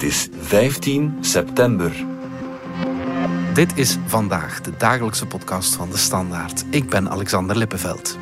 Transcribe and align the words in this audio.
Het 0.00 0.08
is 0.08 0.28
15 0.40 1.18
september. 1.20 1.92
Dit 3.54 3.72
is 3.74 3.98
vandaag 4.06 4.60
de 4.60 4.76
dagelijkse 4.78 5.26
podcast 5.26 5.74
van 5.74 5.90
de 5.90 5.96
Standaard. 5.96 6.64
Ik 6.70 6.88
ben 6.88 7.10
Alexander 7.10 7.56
Lippenveld. 7.56 8.18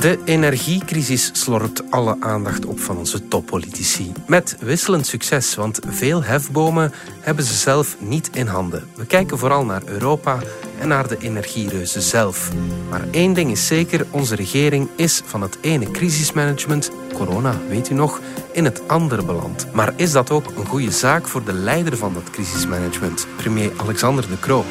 De 0.00 0.18
energiecrisis 0.24 1.30
slorpt 1.32 1.90
alle 1.90 2.16
aandacht 2.20 2.66
op 2.66 2.80
van 2.80 2.96
onze 2.96 3.28
toppolitici. 3.28 4.12
Met 4.26 4.56
wisselend 4.60 5.06
succes, 5.06 5.54
want 5.54 5.80
veel 5.86 6.22
hefbomen 6.22 6.92
hebben 7.20 7.44
ze 7.44 7.54
zelf 7.54 7.96
niet 8.00 8.30
in 8.36 8.46
handen. 8.46 8.88
We 8.94 9.06
kijken 9.06 9.38
vooral 9.38 9.64
naar 9.64 9.82
Europa 9.84 10.38
en 10.80 10.88
naar 10.88 11.08
de 11.08 11.18
energiereuzen 11.18 12.02
zelf. 12.02 12.50
Maar 12.90 13.04
één 13.10 13.32
ding 13.32 13.50
is 13.50 13.66
zeker, 13.66 14.06
onze 14.10 14.34
regering 14.34 14.88
is 14.96 15.22
van 15.24 15.42
het 15.42 15.58
ene 15.60 15.90
crisismanagement, 15.90 16.90
corona 17.14 17.58
weet 17.68 17.90
u 17.90 17.94
nog, 17.94 18.20
in 18.54 18.64
het 18.64 18.88
andere 18.88 19.24
beland. 19.24 19.66
Maar 19.72 19.92
is 19.96 20.12
dat 20.12 20.30
ook 20.30 20.46
een 20.56 20.66
goede 20.66 20.90
zaak 20.90 21.28
voor 21.28 21.44
de 21.44 21.52
leider 21.52 21.96
van 21.96 22.14
dat 22.14 22.30
crisismanagement, 22.30 23.26
premier 23.36 23.72
Alexander 23.76 24.28
De 24.28 24.38
Croo? 24.40 24.64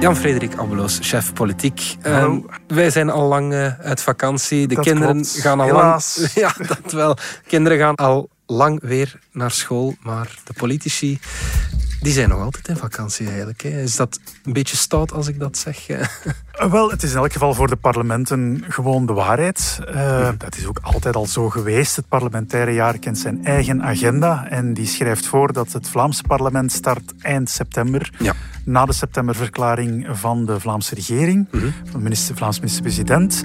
Jan-Frederik 0.00 0.56
Abeloos, 0.56 0.98
chef 1.02 1.32
politiek. 1.32 1.96
Uh, 2.06 2.34
wij 2.66 2.90
zijn 2.90 3.10
al 3.10 3.28
lang 3.28 3.52
uh, 3.52 3.78
uit 3.80 4.02
vakantie. 4.02 4.66
De 4.66 4.74
dat 4.74 4.84
kinderen 4.84 5.12
klopt. 5.14 5.38
gaan 5.40 5.60
al 5.60 5.66
Helaas. 5.66 6.16
lang. 6.16 6.32
Ja, 6.44 6.54
dat 6.66 6.92
wel. 6.92 7.16
Kinderen 7.46 7.78
gaan 7.78 7.94
al 7.94 8.28
lang 8.46 8.80
weer 8.82 9.18
naar 9.32 9.50
school. 9.50 9.94
Maar 10.00 10.38
de 10.44 10.52
politici, 10.52 11.18
die 12.00 12.12
zijn 12.12 12.28
nog 12.28 12.40
altijd 12.40 12.68
in 12.68 12.76
vakantie 12.76 13.26
eigenlijk. 13.26 13.62
Hè. 13.62 13.68
Is 13.82 13.96
dat 13.96 14.20
een 14.44 14.52
beetje 14.52 14.76
stout 14.76 15.12
als 15.12 15.28
ik 15.28 15.38
dat 15.38 15.58
zeg? 15.58 15.86
Uh, 16.62 16.70
Wel, 16.70 16.90
het 16.90 17.02
is 17.02 17.10
in 17.12 17.16
elk 17.18 17.32
geval 17.32 17.54
voor 17.54 17.68
de 17.68 17.76
parlementen 17.76 18.64
gewoon 18.68 19.06
de 19.06 19.12
waarheid. 19.12 19.78
Uh, 19.94 20.28
dat 20.38 20.56
is 20.56 20.66
ook 20.66 20.78
altijd 20.82 21.16
al 21.16 21.26
zo 21.26 21.48
geweest. 21.50 21.96
Het 21.96 22.08
parlementaire 22.08 22.72
jaar 22.72 22.98
kent 22.98 23.18
zijn 23.18 23.44
eigen 23.44 23.82
agenda. 23.82 24.46
En 24.50 24.74
die 24.74 24.86
schrijft 24.86 25.26
voor 25.26 25.52
dat 25.52 25.72
het 25.72 25.88
Vlaamse 25.88 26.22
parlement 26.22 26.72
start 26.72 27.12
eind 27.20 27.50
september. 27.50 28.10
Ja. 28.18 28.32
Na 28.64 28.84
de 28.84 28.92
septemberverklaring 28.92 30.06
van 30.10 30.46
de 30.46 30.60
Vlaamse 30.60 30.94
regering, 30.94 31.46
Mhm. 31.50 31.64
van 31.84 31.92
de 31.92 31.98
minister, 31.98 32.36
Vlaams 32.36 32.56
minister-president. 32.60 33.42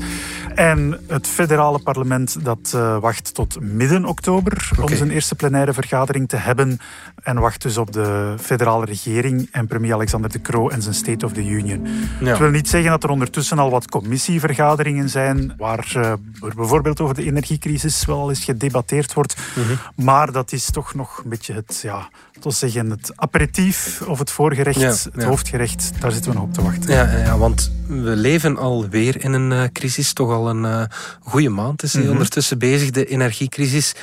En 0.55 0.99
het 1.07 1.27
federale 1.27 1.79
parlement 1.79 2.45
dat 2.45 2.71
uh, 2.75 2.97
wacht 2.97 3.33
tot 3.33 3.59
midden 3.61 4.05
oktober 4.05 4.69
om 4.81 4.87
zijn 4.95 5.09
eerste 5.11 5.35
plenaire 5.35 5.73
vergadering 5.73 6.29
te 6.29 6.35
hebben. 6.35 6.79
En 7.23 7.39
wacht 7.39 7.61
dus 7.61 7.77
op 7.77 7.91
de 7.93 8.35
federale 8.39 8.85
regering 8.85 9.47
en 9.51 9.67
premier 9.67 9.93
Alexander 9.93 10.31
De 10.31 10.41
Croo 10.41 10.69
en 10.69 10.81
zijn 10.81 10.95
State 10.95 11.25
of 11.25 11.31
the 11.33 11.45
Union. 11.45 11.87
Ja. 12.19 12.29
Dat 12.29 12.37
wil 12.37 12.49
niet 12.49 12.69
zeggen 12.69 12.89
dat 12.91 13.02
er 13.03 13.09
ondertussen 13.09 13.59
al 13.59 13.69
wat 13.69 13.89
commissievergaderingen 13.89 15.09
zijn 15.09 15.53
waar 15.57 15.93
uh, 15.97 16.03
er 16.09 16.55
bijvoorbeeld 16.55 17.01
over 17.01 17.15
de 17.15 17.23
energiecrisis 17.23 18.05
wel 18.05 18.29
eens 18.29 18.43
gedebatteerd 18.43 19.13
wordt. 19.13 19.35
Mhm. 19.55 20.05
Maar 20.05 20.31
dat 20.31 20.51
is 20.51 20.65
toch 20.71 20.93
nog 20.93 21.21
een 21.23 21.29
beetje 21.29 21.53
het, 21.53 21.79
ja, 21.83 22.09
we 22.41 22.51
zeggen, 22.51 22.89
het 22.89 23.11
aperitief 23.15 24.01
of 24.07 24.19
het 24.19 24.31
voorgerecht, 24.31 24.79
Ja, 24.79 24.87
het 24.87 25.09
ja. 25.15 25.25
hoofdgerecht. 25.25 25.91
Daar 25.99 26.11
zitten 26.11 26.31
we 26.31 26.37
nog 26.37 26.47
op 26.47 26.53
te 26.53 26.61
wachten. 26.61 26.91
Ja, 26.93 27.17
ja, 27.17 27.37
want 27.37 27.71
we 27.87 28.15
leven 28.15 28.57
alweer 28.57 29.23
in 29.23 29.33
een 29.33 29.51
uh, 29.51 29.63
crisis. 29.73 30.13
Toch 30.13 30.31
al 30.31 30.49
een 30.49 30.63
uh, 30.63 30.83
goede 31.21 31.49
maand 31.49 31.83
is 31.83 31.91
die 31.91 32.01
Mhm. 32.01 32.11
ondertussen 32.11 32.59
bezig, 32.59 32.89
de 32.91 33.05
energiecrisis. 33.05 33.95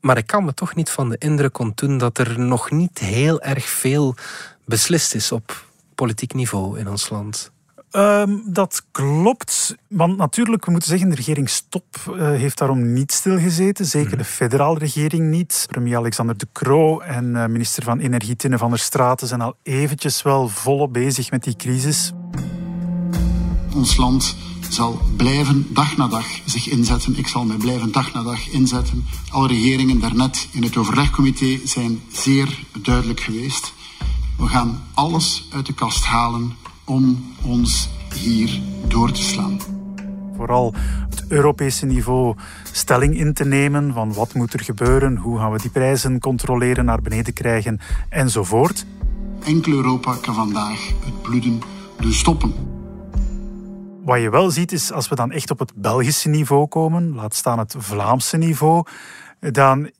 Maar 0.00 0.16
ik 0.16 0.26
kan 0.26 0.44
me 0.44 0.54
toch 0.54 0.74
niet 0.74 0.90
van 0.90 1.08
de 1.08 1.16
indruk 1.18 1.58
ontdoen 1.58 1.98
dat 1.98 2.18
er 2.18 2.38
nog 2.40 2.70
niet 2.70 2.98
heel 2.98 3.40
erg 3.42 3.64
veel 3.64 4.14
beslist 4.64 5.14
is 5.14 5.32
op 5.32 5.64
politiek 5.94 6.34
niveau 6.34 6.78
in 6.78 6.88
ons 6.88 7.08
land. 7.08 7.50
Um, 7.92 8.42
dat 8.46 8.84
klopt. 8.90 9.76
Want 9.88 10.16
natuurlijk, 10.16 10.64
we 10.64 10.70
moeten 10.70 10.90
zeggen, 10.90 11.08
de 11.08 11.14
regering 11.14 11.48
Stop 11.48 11.84
uh, 12.08 12.14
heeft 12.28 12.58
daarom 12.58 12.92
niet 12.92 13.12
stilgezeten. 13.12 13.86
Zeker 13.86 14.18
de 14.18 14.24
federale 14.24 14.78
regering 14.78 15.30
niet. 15.30 15.66
Premier 15.68 15.96
Alexander 15.96 16.38
De 16.38 16.46
Croo 16.52 17.00
en 17.00 17.24
uh, 17.24 17.46
minister 17.46 17.82
van 17.82 17.98
Energie 17.98 18.36
Tinne 18.36 18.58
van 18.58 18.70
der 18.70 18.78
Straten 18.78 19.26
zijn 19.26 19.40
al 19.40 19.56
eventjes 19.62 20.22
wel 20.22 20.48
volop 20.48 20.92
bezig 20.92 21.30
met 21.30 21.44
die 21.44 21.56
crisis. 21.56 22.12
Ons 23.74 23.96
land 23.96 24.36
zal 24.68 25.00
blijven 25.16 25.66
dag 25.74 25.96
na 25.96 26.06
dag 26.06 26.26
zich 26.44 26.68
inzetten. 26.68 27.18
Ik 27.18 27.26
zal 27.26 27.44
mij 27.44 27.56
blijven 27.56 27.92
dag 27.92 28.12
na 28.12 28.22
dag 28.22 28.48
inzetten. 28.48 29.04
Alle 29.30 29.48
regeringen 29.48 30.00
daarnet 30.00 30.48
in 30.52 30.62
het 30.62 30.76
overlegcomité 30.76 31.58
zijn 31.64 32.00
zeer 32.12 32.58
duidelijk 32.82 33.20
geweest. 33.20 33.72
We 34.38 34.46
gaan 34.46 34.82
alles 34.94 35.48
uit 35.52 35.66
de 35.66 35.74
kast 35.74 36.04
halen 36.04 36.56
om 36.90 37.34
ons 37.46 37.90
hier 38.14 38.60
door 38.88 39.12
te 39.12 39.22
slaan. 39.22 39.60
Vooral 40.36 40.66
op 40.66 41.10
het 41.10 41.24
Europese 41.28 41.86
niveau 41.86 42.34
stelling 42.72 43.16
in 43.16 43.34
te 43.34 43.44
nemen 43.44 43.92
van 43.92 44.12
wat 44.12 44.34
moet 44.34 44.52
er 44.52 44.60
gebeuren, 44.60 45.16
hoe 45.16 45.38
gaan 45.38 45.52
we 45.52 45.58
die 45.58 45.70
prijzen 45.70 46.20
controleren, 46.20 46.84
naar 46.84 47.02
beneden 47.02 47.32
krijgen 47.32 47.80
enzovoort. 48.08 48.86
Enkel 49.44 49.72
Europa 49.72 50.16
kan 50.20 50.34
vandaag 50.34 50.88
het 51.04 51.22
bloeden 51.22 51.60
doen 52.00 52.12
stoppen. 52.12 52.52
Wat 54.04 54.20
je 54.20 54.30
wel 54.30 54.50
ziet 54.50 54.72
is, 54.72 54.92
als 54.92 55.08
we 55.08 55.14
dan 55.14 55.30
echt 55.30 55.50
op 55.50 55.58
het 55.58 55.72
Belgische 55.74 56.28
niveau 56.28 56.66
komen, 56.66 57.14
laat 57.14 57.34
staan 57.34 57.58
het 57.58 57.74
Vlaamse 57.78 58.36
niveau, 58.36 58.84
dan 59.40 59.90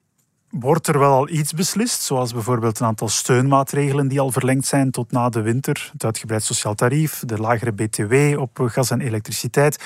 wordt 0.50 0.87
er 0.87 0.99
wel 0.99 1.12
al 1.12 1.28
iets 1.28 1.53
beslist, 1.53 2.03
zoals 2.03 2.33
bijvoorbeeld 2.33 2.81
een 2.81 2.87
aantal 2.87 3.09
steunmaatregelen 3.09 4.09
die 4.09 4.21
al 4.21 4.31
verlengd 4.31 4.66
zijn 4.66 4.91
tot 4.91 5.12
na 5.12 5.28
de 5.28 5.41
winter. 5.41 5.91
Het 5.93 6.05
uitgebreid 6.05 6.43
sociaal 6.43 6.75
tarief, 6.75 7.22
de 7.27 7.38
lagere 7.38 7.72
btw 7.72 8.38
op 8.38 8.59
gas 8.62 8.91
en 8.91 9.00
elektriciteit. 9.00 9.84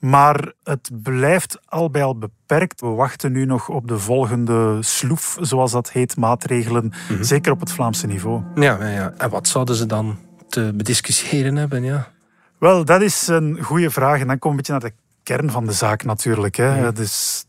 Maar 0.00 0.52
het 0.64 0.90
blijft 1.02 1.58
al 1.64 1.90
bij 1.90 2.04
al 2.04 2.18
beperkt. 2.18 2.80
We 2.80 2.86
wachten 2.86 3.32
nu 3.32 3.44
nog 3.44 3.68
op 3.68 3.88
de 3.88 3.98
volgende 3.98 4.82
sloef, 4.82 5.36
zoals 5.40 5.72
dat 5.72 5.90
heet, 5.90 6.16
maatregelen, 6.16 6.84
mm-hmm. 6.84 7.24
zeker 7.24 7.52
op 7.52 7.60
het 7.60 7.72
Vlaamse 7.72 8.06
niveau. 8.06 8.42
Ja, 8.54 8.86
ja, 8.86 9.14
en 9.18 9.30
wat 9.30 9.48
zouden 9.48 9.74
ze 9.74 9.86
dan 9.86 10.18
te 10.48 10.72
bediscussiëren 10.74 11.56
hebben? 11.56 11.82
Ja? 11.82 12.08
Wel, 12.58 12.84
dat 12.84 13.02
is 13.02 13.26
een 13.26 13.58
goede 13.62 13.90
vraag. 13.90 14.20
En 14.20 14.26
dan 14.26 14.38
komen 14.38 14.40
we 14.40 14.48
een 14.48 14.56
beetje 14.56 14.72
naar 14.72 14.80
de 14.80 14.92
kern 15.22 15.50
van 15.50 15.66
de 15.66 15.72
zaak 15.72 16.04
natuurlijk. 16.04 16.56
Hè. 16.56 16.78
Ja. 16.78 16.90
Dus 16.90 17.44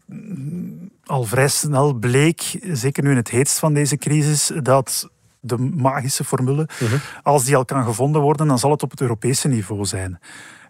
al 1.06 1.24
vrij 1.24 1.48
snel 1.48 1.94
bleek, 1.94 2.60
zeker 2.62 3.04
nu 3.04 3.10
in 3.10 3.16
het 3.16 3.30
heetst 3.30 3.60
van 3.60 3.74
deze 3.74 3.98
crisis, 3.98 4.52
dat 4.64 5.10
de 5.40 5.58
magische 5.58 6.24
formule, 6.24 6.70
uh-huh. 6.82 7.00
als 7.24 7.44
die 7.44 7.56
al 7.56 7.66
kan 7.66 7.84
gevonden 7.84 8.22
worden, 8.22 8.48
dan 8.48 8.60
zal 8.60 8.72
het 8.72 8.84
op 8.84 8.92
het 8.92 9.02
Europese 9.02 9.48
niveau 9.48 9.86
zijn. 9.86 10.20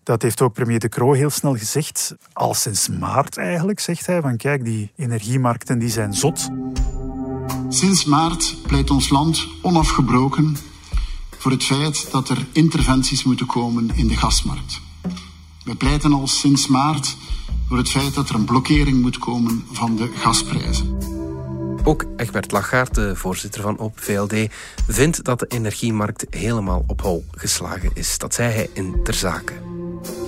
Dat 0.04 0.22
heeft 0.22 0.42
ook 0.42 0.54
premier 0.54 0.80
De 0.80 0.90
Croo 0.90 1.14
heel 1.14 1.30
snel 1.30 1.56
gezegd. 1.56 2.16
Al 2.34 2.54
sinds 2.54 2.90
maart 2.90 3.38
eigenlijk, 3.38 3.80
zegt 3.80 4.06
hij. 4.06 4.22
Van 4.22 4.38
kijk, 4.38 4.66
die 4.66 4.92
energiemarkten 4.96 5.80
die 5.80 5.90
zijn 5.90 6.14
zot. 6.14 6.50
Sinds 7.70 8.06
maart 8.06 8.56
pleit 8.68 8.90
ons 8.90 9.10
land 9.10 9.48
onafgebroken 9.62 10.58
voor 11.38 11.52
het 11.52 11.64
feit 11.64 12.12
dat 12.12 12.30
er 12.30 12.46
interventies 12.52 13.24
moeten 13.24 13.46
komen 13.46 13.92
in 13.96 14.08
de 14.08 14.16
gasmarkt. 14.16 14.82
We 15.64 15.76
pleiten 15.76 16.14
al 16.14 16.28
sinds 16.28 16.68
maart 16.68 17.18
voor 17.68 17.78
het 17.78 17.90
feit 17.90 18.14
dat 18.14 18.30
er 18.30 18.36
een 18.36 18.46
blokkering 18.46 19.02
moet 19.02 19.18
komen 19.18 19.66
van 19.72 19.96
de 19.96 20.12
gasprijzen. 20.16 20.98
Ook 21.84 22.06
Egbert 22.18 22.52
Lachaert, 22.52 22.96
de 22.96 23.16
voorzitter 23.16 23.62
van 23.62 23.78
OP 23.78 24.00
VLD, 24.00 24.34
vindt 24.88 25.24
dat 25.24 25.40
de 25.40 25.48
energiemarkt 25.48 26.26
helemaal 26.30 26.84
op 26.88 27.02
hol 27.02 27.26
geslagen 27.32 27.92
is. 27.94 28.18
Dat 28.18 28.34
zei 28.34 28.54
hij 28.54 28.70
in 28.74 29.04
Ter 29.04 29.14
Zake. 29.14 29.54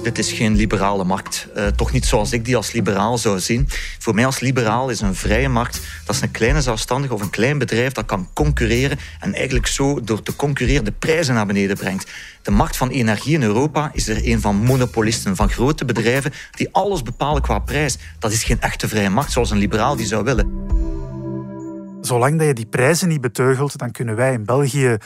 Dit 0.04 0.18
is 0.18 0.32
geen 0.32 0.56
liberale 0.56 1.04
markt. 1.04 1.48
Uh, 1.56 1.68
toch 1.68 1.92
niet 1.92 2.06
zoals 2.06 2.32
ik 2.32 2.46
die 2.46 2.56
als 2.56 2.72
liberaal 2.72 3.18
zou 3.18 3.40
zien. 3.40 3.68
Voor 4.00 4.16
mij 4.16 4.26
als 4.26 4.40
liberaal 4.40 4.90
is 4.90 5.02
een 5.02 5.16
vrije 5.16 5.50
markt... 5.50 5.82
dat 6.06 6.16
is 6.16 6.22
een 6.22 6.32
kleine 6.32 6.62
zelfstandige 6.62 7.14
of 7.14 7.22
een 7.22 7.30
klein 7.30 7.58
bedrijf... 7.58 7.92
dat 7.92 8.06
kan 8.06 8.30
concurreren 8.34 9.00
en 9.20 9.34
eigenlijk 9.34 9.68
zo 9.68 10.02
door 10.02 10.22
te 10.22 10.36
concurreren 10.36 10.86
de 10.86 10.92
prijzen 10.92 11.34
naar 11.34 11.46
beneden 11.46 11.78
brengt. 11.78 12.12
De 12.42 12.52
markt 12.52 12.78
van 12.78 12.90
energie 12.90 13.34
in 13.34 13.44
Europa 13.44 13.90
is 13.94 14.08
er 14.08 14.28
een 14.28 14.42
van 14.42 14.56
monopolisten, 14.56 15.36
van 15.36 15.50
grote 15.50 15.86
bedrijven... 15.86 16.34
die 16.52 16.70
alles 16.72 17.02
bepalen 17.02 17.42
qua 17.42 17.60
prijs. 17.60 17.98
Dat 18.20 18.32
is 18.32 18.44
geen 18.44 18.62
echte 18.62 18.88
vrije 18.88 19.10
markt 19.10 19.32
zoals 19.32 19.52
een 19.52 19.58
liberaal 19.58 19.96
die 19.96 20.06
zou 20.06 20.24
willen. 20.24 20.76
Zolang 22.02 22.38
dat 22.38 22.48
je 22.48 22.54
die 22.54 22.66
prijzen 22.66 23.08
niet 23.08 23.22
beteugelt, 23.22 23.78
dan 23.78 23.92
kunnen 23.92 24.16
wij 24.16 24.34
in 24.34 24.46
België 24.46 24.98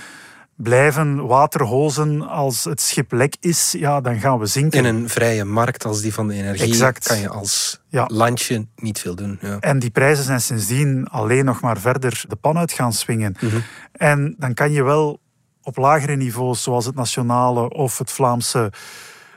blijven 0.64 1.28
waterhozen 1.28 2.28
als 2.28 2.64
het 2.64 2.82
schip 2.82 3.12
lek 3.12 3.36
is, 3.40 3.72
ja, 3.78 4.02
dan 4.02 4.20
gaan 4.20 4.40
we 4.40 4.46
zinken. 4.46 4.86
In 4.86 4.96
een 4.96 5.10
vrije 5.10 5.46
markt 5.46 5.86
als 5.86 6.02
die 6.02 6.14
van 6.14 6.28
de 6.28 6.34
energie 6.34 6.68
exact. 6.68 7.08
kan 7.08 7.20
je 7.20 7.30
als 7.30 7.82
ja. 7.88 8.06
landje 8.08 8.68
niet 8.76 9.00
veel 9.00 9.16
doen. 9.16 9.38
Ja. 9.42 9.60
En 9.60 9.80
die 9.80 9.90
prijzen 9.90 10.24
zijn 10.24 10.42
sindsdien 10.42 11.08
alleen 11.08 11.46
nog 11.46 11.62
maar 11.62 11.80
verder 11.80 12.24
de 12.28 12.36
pan 12.36 12.58
uit 12.58 12.72
gaan 12.72 12.94
swingen. 12.94 13.36
Mm-hmm. 13.40 13.64
En 13.92 14.36
dan 14.38 14.54
kan 14.54 14.72
je 14.72 14.84
wel 14.84 15.20
op 15.62 15.78
lagere 15.78 16.16
niveaus, 16.16 16.64
zoals 16.64 16.86
het 16.86 16.96
nationale 16.96 17.70
of 17.70 17.98
het 17.98 18.12
Vlaamse, 18.12 18.72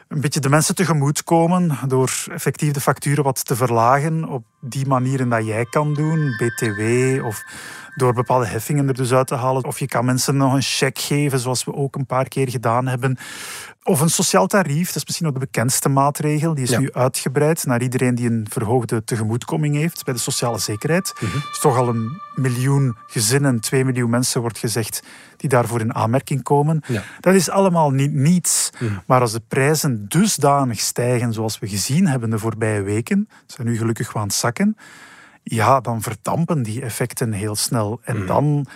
een 0.09 0.21
beetje 0.21 0.41
de 0.41 0.49
mensen 0.49 0.75
tegemoet 0.75 1.25
komen 1.25 1.79
door 1.87 2.25
effectief 2.31 2.73
de 2.73 2.81
facturen 2.81 3.25
wat 3.25 3.45
te 3.45 3.57
verlagen. 3.57 4.25
Op 4.29 4.45
die 4.61 4.87
manieren 4.87 5.29
dat 5.29 5.47
jij 5.47 5.65
kan 5.65 5.95
doen, 5.95 6.37
BTW 6.37 6.81
of 7.25 7.45
door 7.95 8.13
bepaalde 8.13 8.47
heffingen 8.47 8.89
er 8.89 8.95
dus 8.95 9.13
uit 9.13 9.27
te 9.27 9.35
halen. 9.35 9.65
Of 9.65 9.79
je 9.79 9.87
kan 9.87 10.05
mensen 10.05 10.37
nog 10.37 10.53
een 10.53 10.63
cheque 10.63 11.03
geven, 11.03 11.39
zoals 11.39 11.65
we 11.65 11.75
ook 11.75 11.97
een 11.97 12.07
paar 12.07 12.29
keer 12.29 12.51
gedaan 12.51 12.87
hebben. 12.87 13.19
Of 13.83 14.01
een 14.01 14.11
sociaal 14.11 14.47
tarief, 14.47 14.87
dat 14.87 14.97
is 14.97 15.05
misschien 15.05 15.27
nog 15.27 15.35
de 15.35 15.41
bekendste 15.41 15.89
maatregel. 15.89 16.55
Die 16.55 16.65
is 16.65 16.79
nu 16.79 16.93
uitgebreid 16.93 17.65
naar 17.65 17.83
iedereen 17.83 18.15
die 18.15 18.31
een 18.31 18.47
verhoogde 18.51 19.05
tegemoetkoming 19.05 19.77
heeft 19.77 20.05
bij 20.05 20.15
de 20.15 20.21
sociale 20.21 20.59
zekerheid. 20.59 21.13
Mm 21.21 21.31
is 21.53 21.61
toch 21.61 21.77
al 21.77 21.89
een 21.89 22.21
miljoen 22.35 22.97
gezinnen, 23.07 23.61
twee 23.61 23.85
miljoen 23.85 24.11
mensen 24.11 24.41
wordt 24.41 24.59
gezegd, 24.59 25.03
die 25.37 25.49
daarvoor 25.49 25.81
in 25.81 25.95
aanmerking 25.95 26.43
komen. 26.43 26.83
Dat 27.21 27.35
is 27.35 27.51
allemaal 27.51 27.91
niet 27.91 28.13
niets. 28.13 28.71
Mhm. 28.79 28.93
Maar 29.07 29.21
als 29.21 29.33
de 29.33 29.43
prijzen 29.49 30.09
dusdanig 30.09 30.81
stijgen, 30.81 31.33
zoals 31.33 31.59
we 31.59 31.69
gezien 31.69 32.07
hebben 32.07 32.31
de 32.31 32.39
voorbije 32.39 32.83
weken, 32.83 33.29
zijn 33.47 33.67
nu 33.67 33.77
gelukkig 33.77 34.13
wel 34.13 34.23
aan 34.23 34.29
het 34.29 34.37
zakken, 34.37 34.77
ja, 35.45 35.81
dan 35.81 36.03
verdampen 36.03 36.63
die 36.63 36.83
effecten 36.83 37.33
heel 37.33 37.57
snel. 37.57 38.01
En 38.03 38.17
mhm. 38.17 38.27
dan 38.27 38.67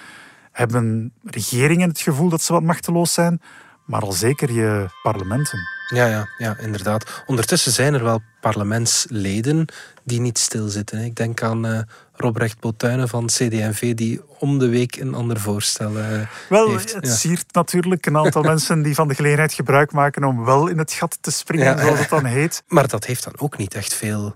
hebben 0.52 1.12
regeringen 1.24 1.88
het 1.88 2.00
gevoel 2.00 2.28
dat 2.28 2.42
ze 2.42 2.52
wat 2.52 2.62
machteloos 2.62 3.12
zijn, 3.12 3.40
maar 3.84 4.00
al 4.00 4.12
zeker 4.12 4.52
je 4.52 4.86
parlementen. 5.02 5.58
Ja, 5.88 6.06
ja, 6.06 6.28
ja, 6.38 6.58
inderdaad. 6.58 7.22
Ondertussen 7.26 7.72
zijn 7.72 7.94
er 7.94 8.04
wel 8.04 8.20
parlementsleden 8.40 9.66
die 10.04 10.20
niet 10.20 10.38
stilzitten. 10.38 10.98
Ik 10.98 11.16
denk 11.16 11.42
aan 11.42 11.66
uh, 11.66 11.78
Robrecht 12.12 12.60
Botuinen 12.60 13.08
van 13.08 13.26
CD&V, 13.26 13.94
die 13.94 14.20
om 14.38 14.58
de 14.58 14.68
week 14.68 14.96
een 14.96 15.14
ander 15.14 15.40
voorstel 15.40 15.96
uh, 15.96 16.20
wel, 16.48 16.70
heeft. 16.70 16.94
het 16.94 17.08
siert 17.08 17.54
natuurlijk 17.54 18.06
een 18.06 18.16
aantal 18.16 18.42
mensen 18.52 18.82
die 18.82 18.94
van 18.94 19.08
de 19.08 19.14
gelegenheid 19.14 19.52
gebruik 19.52 19.92
maken 19.92 20.24
om 20.24 20.44
wel 20.44 20.66
in 20.66 20.78
het 20.78 20.92
gat 20.92 21.18
te 21.20 21.30
springen, 21.30 21.78
zoals 21.78 21.98
het 21.98 22.08
dan 22.08 22.24
heet. 22.24 22.62
Maar 22.66 22.88
dat 22.88 23.04
heeft 23.04 23.24
dan 23.24 23.34
ook 23.38 23.58
niet 23.58 23.74
echt 23.74 23.94
veel 23.94 24.34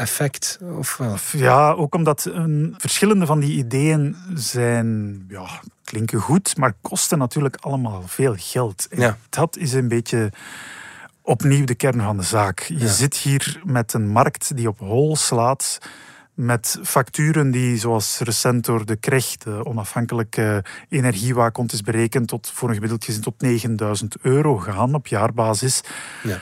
effect? 0.00 0.58
Of 0.78 0.96
wel? 0.96 1.16
Ja, 1.32 1.70
ook 1.70 1.94
omdat 1.94 2.24
een, 2.24 2.74
verschillende 2.78 3.26
van 3.26 3.40
die 3.40 3.56
ideeën 3.56 4.16
zijn, 4.34 5.24
ja, 5.28 5.48
klinken 5.84 6.20
goed, 6.20 6.56
maar 6.56 6.74
kosten 6.80 7.18
natuurlijk 7.18 7.56
allemaal 7.60 8.02
veel 8.06 8.34
geld. 8.36 8.88
Ja. 8.90 9.16
Dat 9.28 9.56
is 9.56 9.72
een 9.72 9.88
beetje 9.88 10.32
opnieuw 11.22 11.64
de 11.64 11.74
kern 11.74 12.00
van 12.02 12.16
de 12.16 12.22
zaak. 12.22 12.60
Je 12.60 12.88
zit 12.88 13.16
hier 13.16 13.60
met 13.64 13.92
een 13.92 14.08
markt 14.08 14.56
die 14.56 14.68
op 14.68 14.78
hol 14.78 15.16
slaat 15.16 15.78
met 16.34 16.78
facturen 16.82 17.50
die, 17.50 17.78
zoals 17.78 18.18
recent 18.18 18.64
door 18.64 18.86
de 18.86 18.96
KREG, 18.96 19.36
de 19.36 19.64
onafhankelijke 19.64 20.64
energiewaakhond, 20.88 21.72
is 21.72 21.82
berekend 21.82 22.28
tot, 22.28 22.50
voor 22.54 22.68
een 22.68 22.74
gemiddeld 22.74 23.04
gezin 23.04 23.22
tot 23.22 23.40
9000 23.40 24.16
euro 24.20 24.56
gaan 24.56 24.94
op 24.94 25.06
jaarbasis. 25.06 25.80
Ja. 26.22 26.40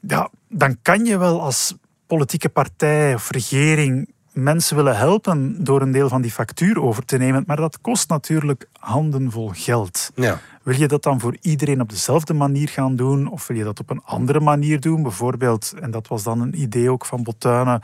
ja, 0.00 0.30
dan 0.48 0.78
kan 0.82 1.04
je 1.04 1.18
wel 1.18 1.40
als 1.40 1.74
politieke 2.06 2.48
partij 2.48 3.14
of 3.14 3.30
regering 3.30 4.14
mensen 4.36 4.76
willen 4.76 4.96
helpen 4.96 5.64
door 5.64 5.82
een 5.82 5.90
deel 5.90 6.08
van 6.08 6.22
die 6.22 6.30
factuur 6.30 6.82
over 6.82 7.04
te 7.04 7.16
nemen. 7.16 7.44
Maar 7.46 7.56
dat 7.56 7.80
kost 7.80 8.08
natuurlijk 8.08 8.68
handenvol 8.78 9.50
geld. 9.54 10.10
Ja. 10.14 10.40
Wil 10.62 10.74
je 10.74 10.88
dat 10.88 11.02
dan 11.02 11.20
voor 11.20 11.36
iedereen 11.40 11.80
op 11.80 11.88
dezelfde 11.88 12.34
manier 12.34 12.68
gaan 12.68 12.96
doen? 12.96 13.26
Of 13.26 13.46
wil 13.46 13.56
je 13.56 13.64
dat 13.64 13.80
op 13.80 13.90
een 13.90 14.02
andere 14.04 14.40
manier 14.40 14.80
doen? 14.80 15.02
Bijvoorbeeld, 15.02 15.74
en 15.80 15.90
dat 15.90 16.08
was 16.08 16.22
dan 16.22 16.40
een 16.40 16.60
idee 16.60 16.90
ook 16.90 17.06
van 17.06 17.22
Botuinen, 17.22 17.80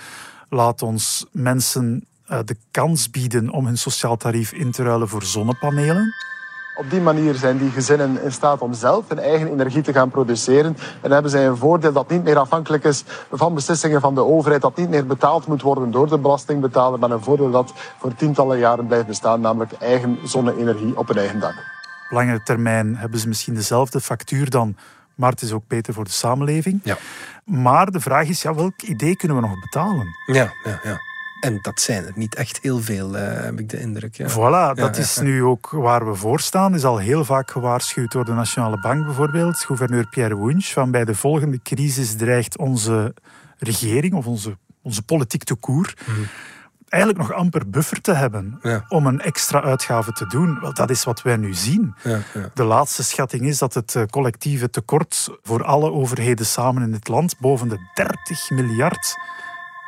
laat 0.49 0.83
ons 0.83 1.27
mensen 1.31 2.07
eh, 2.27 2.39
de 2.45 2.57
kans 2.71 3.11
bieden 3.11 3.51
om 3.51 3.67
hun 3.67 3.79
sociaal 3.79 4.17
tarief 4.17 4.53
in 4.53 4.71
te 4.71 4.83
ruilen 4.83 5.09
voor 5.09 5.23
zonnepanelen. 5.23 6.15
Op 6.75 6.91
die 6.91 7.01
manier 7.01 7.35
zijn 7.35 7.59
die 7.59 7.71
gezinnen 7.71 8.23
in 8.23 8.33
staat 8.33 8.61
om 8.61 8.75
zelf 8.75 9.09
hun 9.09 9.19
eigen 9.19 9.51
energie 9.51 9.83
te 9.83 9.93
gaan 9.93 10.11
produceren. 10.11 10.77
En 11.01 11.11
hebben 11.11 11.31
zij 11.31 11.47
een 11.47 11.57
voordeel 11.57 11.93
dat 11.93 12.11
niet 12.11 12.25
meer 12.25 12.39
afhankelijk 12.39 12.85
is 12.85 13.05
van 13.33 13.55
beslissingen 13.55 14.01
van 14.01 14.15
de 14.15 14.25
overheid, 14.25 14.63
dat 14.63 14.77
niet 14.77 14.89
meer 14.89 15.07
betaald 15.07 15.47
moet 15.47 15.63
worden 15.63 15.91
door 15.91 16.09
de 16.09 16.19
belastingbetaler, 16.19 16.99
maar 16.99 17.11
een 17.11 17.23
voordeel 17.23 17.51
dat 17.51 17.73
voor 17.99 18.15
tientallen 18.15 18.59
jaren 18.59 18.87
blijft 18.87 19.07
bestaan, 19.07 19.41
namelijk 19.41 19.73
eigen 19.73 20.19
zonne-energie 20.25 20.99
op 20.99 21.09
een 21.09 21.19
eigen 21.19 21.41
dak. 21.41 21.55
Op 22.05 22.11
langere 22.11 22.43
termijn 22.43 22.97
hebben 22.97 23.19
ze 23.19 23.29
misschien 23.29 23.55
dezelfde 23.55 24.01
factuur 24.01 24.51
dan, 24.51 24.77
maar 25.15 25.31
het 25.31 25.43
is 25.43 25.53
ook 25.53 25.67
beter 25.69 25.95
voor 25.95 26.05
de 26.05 26.11
samenleving. 26.11 26.81
Ja. 26.83 26.97
Maar 27.45 27.91
de 27.91 28.01
vraag 28.01 28.29
is, 28.29 28.43
ja, 28.43 28.55
welk 28.55 28.83
idee 28.83 29.17
kunnen 29.17 29.37
we 29.37 29.43
nog 29.43 29.61
betalen? 29.61 30.07
Ja, 30.27 30.53
ja, 30.65 30.81
ja. 30.83 31.12
En 31.43 31.59
dat 31.63 31.81
zijn 31.81 32.05
er 32.05 32.13
niet 32.15 32.35
echt 32.35 32.59
heel 32.63 32.81
veel, 32.81 33.17
uh, 33.17 33.23
heb 33.23 33.59
ik 33.59 33.69
de 33.69 33.81
indruk. 33.81 34.17
Ja. 34.17 34.29
Voilà, 34.31 34.75
dat 34.75 34.97
is 34.97 35.19
nu 35.19 35.43
ook 35.43 35.71
waar 35.71 36.07
we 36.07 36.15
voor 36.15 36.41
staan. 36.41 36.75
is 36.75 36.85
al 36.85 36.99
heel 36.99 37.25
vaak 37.25 37.51
gewaarschuwd 37.51 38.13
door 38.13 38.25
de 38.25 38.33
Nationale 38.33 38.81
Bank 38.81 39.05
bijvoorbeeld. 39.05 39.59
Gouverneur 39.59 40.07
Pierre 40.09 40.39
Wunsch 40.39 40.73
van 40.73 40.91
bij 40.91 41.05
de 41.05 41.15
volgende 41.15 41.63
crisis 41.63 42.17
dreigt 42.17 42.59
onze 42.59 43.15
regering 43.59 44.15
of 44.15 44.27
onze, 44.27 44.57
onze 44.83 45.03
politiek 45.03 45.45
te 45.45 45.55
koer... 45.55 45.95
Mhm. 46.07 46.21
eigenlijk 46.89 47.29
nog 47.29 47.39
amper 47.39 47.71
buffer 47.71 48.01
te 48.01 48.13
hebben 48.13 48.61
om 48.89 49.07
een 49.07 49.21
extra 49.21 49.63
uitgave 49.63 50.13
te 50.13 50.27
doen. 50.27 50.61
Wel, 50.61 50.75
dat 50.75 50.91
is 50.91 51.05
wat 51.05 51.23
wij 51.23 51.37
nu 51.37 51.55
zien. 51.55 51.95
Ja, 52.03 52.19
ja. 52.35 52.51
De 52.55 52.65
laatste 52.65 53.05
schatting 53.05 53.47
is 53.47 53.59
dat 53.59 53.75
het 53.75 53.95
eh, 53.95 54.03
collectieve 54.05 54.71
tekort 54.71 55.29
voor 55.43 55.65
alle 55.65 55.91
overheden 55.91 56.47
samen 56.47 56.83
in 56.83 56.93
het 56.93 57.09
land 57.09 57.39
boven 57.39 57.69
de 57.69 57.79
30 57.95 58.51
miljard 58.51 59.17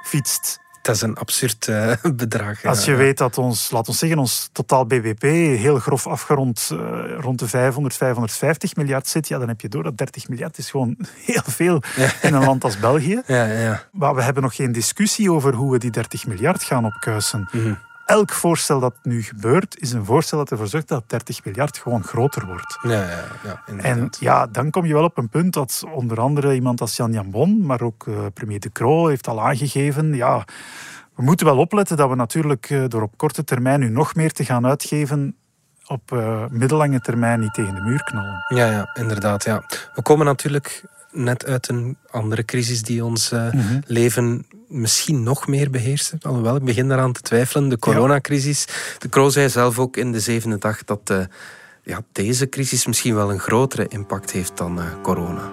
fietst. 0.03 0.63
Dat 0.85 0.95
is 0.95 1.03
een 1.03 1.17
absurd 1.17 1.67
uh, 1.67 1.93
bedrag. 2.23 2.65
Als 2.65 2.85
je 2.85 2.95
weet 2.95 3.19
dat 3.19 3.39
ons, 3.39 3.71
laat 3.71 3.89
ons 3.89 3.99
zeggen, 3.99 4.19
ons 4.19 4.49
totaal 4.53 4.87
BBP 4.87 5.23
heel 5.59 5.79
grof 5.79 6.07
afgerond 6.07 6.71
uh, 6.73 6.79
rond 7.21 7.39
de 7.39 7.49
500, 7.49 7.95
550 7.95 8.77
miljard 8.77 9.09
zit, 9.09 9.29
ja, 9.29 9.39
dan 9.39 9.49
heb 9.49 9.61
je 9.61 9.69
door 9.69 9.83
dat 9.83 9.97
30 9.97 10.29
miljard 10.29 10.59
is 10.59 10.71
gewoon 10.71 10.97
heel 11.31 11.43
veel 11.45 11.83
in 12.23 12.35
een 12.35 12.45
land 12.45 12.65
als 12.65 12.79
België. 12.79 13.23
Ja, 13.27 13.45
ja. 13.45 13.83
Maar 13.93 14.15
we 14.15 14.23
hebben 14.23 14.43
nog 14.43 14.55
geen 14.55 14.73
discussie 14.73 15.33
over 15.33 15.55
hoe 15.55 15.73
we 15.73 15.79
die 15.79 15.91
30 15.91 16.27
miljard 16.27 16.63
gaan 16.63 16.85
opkuisen. 16.85 17.49
Mm 17.53 17.79
elk 18.07 18.33
voorstel 18.33 18.81
dat 18.81 18.95
nu 19.03 19.23
gebeurt, 19.23 19.81
is 19.81 19.93
een 19.93 20.05
voorstel 20.05 20.39
dat 20.39 20.51
ervoor 20.51 20.67
zorgt 20.67 20.89
dat 20.89 21.05
30 21.07 21.45
miljard 21.45 21.79
gewoon 21.79 22.05
groter 22.05 22.47
wordt. 22.47 22.79
Ja, 22.83 22.91
ja, 22.91 23.25
ja, 23.45 23.63
en 23.77 24.09
ja, 24.19 24.47
dan 24.47 24.71
kom 24.71 24.87
je 24.87 24.95
wel 24.95 25.05
op 25.05 25.19
een 25.19 25.29
punt 25.29 25.53
dat 25.53 25.85
onder 25.95 26.21
andere 26.21 26.55
iemand 26.55 26.81
als 26.81 26.97
Jan 26.97 27.13
Jambon, 27.13 27.67
maar 27.67 27.81
ook 27.81 28.07
uh, 28.07 28.17
premier 28.35 28.61
De 28.61 28.73
Croo 28.73 29.07
heeft 29.07 29.29
al 29.29 29.43
aangegeven, 29.43 30.15
ja, 30.15 30.45
we 31.15 31.23
moeten 31.23 31.47
wel 31.47 31.59
opletten 31.59 31.97
dat 31.97 32.09
we 32.09 32.15
natuurlijk 32.15 32.71
uh, 32.71 32.85
door 32.89 33.03
op 33.03 33.17
korte 33.17 33.45
termijn 33.45 33.81
nu 33.81 33.89
nog 33.89 34.15
meer 34.15 34.33
te 34.33 34.45
gaan 34.45 34.67
uitgeven 34.67 35.37
op 35.87 36.13
uh, 36.13 36.45
middellange 36.51 37.01
termijn 37.01 37.41
niet 37.41 37.55
tegen 37.55 37.75
de 37.75 37.81
muur 37.81 38.03
knallen. 38.03 38.45
Ja, 38.49 38.71
ja, 38.71 38.91
inderdaad. 38.95 39.45
Ja. 39.45 39.63
We 39.95 40.03
komen 40.03 40.27
natuurlijk 40.27 40.85
net 41.15 41.47
uit 41.47 41.69
een 41.69 41.97
andere 42.11 42.45
crisis 42.45 42.83
die 42.83 43.05
ons 43.05 43.31
mhm. 43.31 43.81
leven 43.87 44.47
misschien 44.69 45.23
nog 45.23 45.47
meer 45.47 45.71
beheersen. 45.71 46.19
Alhoewel, 46.23 46.57
ik 46.57 46.65
begin 46.65 46.89
daaraan 46.89 47.13
te 47.13 47.21
twijfelen. 47.21 47.69
De 47.69 47.79
coronacrisis. 47.79 48.67
De 48.99 49.09
Kroo 49.09 49.29
zei 49.29 49.49
zelf 49.49 49.79
ook 49.79 49.97
in 49.97 50.13
de 50.13 50.21
zevende 50.21 50.59
dag 50.59 50.85
dat 50.85 51.11
uh, 51.13 51.19
ja, 51.83 52.01
deze 52.13 52.49
crisis 52.49 52.87
misschien 52.87 53.15
wel 53.15 53.31
een 53.31 53.39
grotere 53.39 53.89
impact 53.89 54.31
heeft 54.31 54.57
dan 54.57 54.79
uh, 54.79 54.85
corona. 55.03 55.53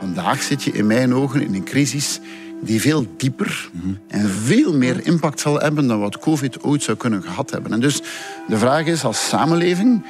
Vandaag 0.00 0.42
zit 0.42 0.62
je 0.62 0.72
in 0.72 0.86
mijn 0.86 1.14
ogen 1.14 1.42
in 1.42 1.54
een 1.54 1.64
crisis 1.64 2.20
die 2.62 2.80
veel 2.80 3.06
dieper 3.16 3.70
en 4.08 4.28
veel 4.28 4.76
meer 4.76 5.06
impact 5.06 5.40
zal 5.40 5.60
hebben 5.60 5.86
dan 5.86 6.00
wat 6.00 6.18
COVID 6.18 6.62
ooit 6.62 6.82
zou 6.82 6.96
kunnen 6.96 7.22
gehad 7.22 7.50
hebben. 7.50 7.72
En 7.72 7.80
dus 7.80 8.02
de 8.48 8.58
vraag 8.58 8.86
is 8.86 9.04
als 9.04 9.28
samenleving, 9.28 10.06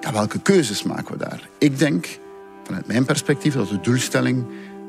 ja, 0.00 0.12
welke 0.12 0.38
keuzes 0.38 0.82
maken 0.82 1.12
we 1.12 1.24
daar? 1.24 1.48
Ik 1.58 1.78
denk, 1.78 2.18
vanuit 2.64 2.86
mijn 2.86 3.04
perspectief, 3.04 3.54
dat 3.54 3.68
de 3.68 3.80
doelstelling 3.80 4.44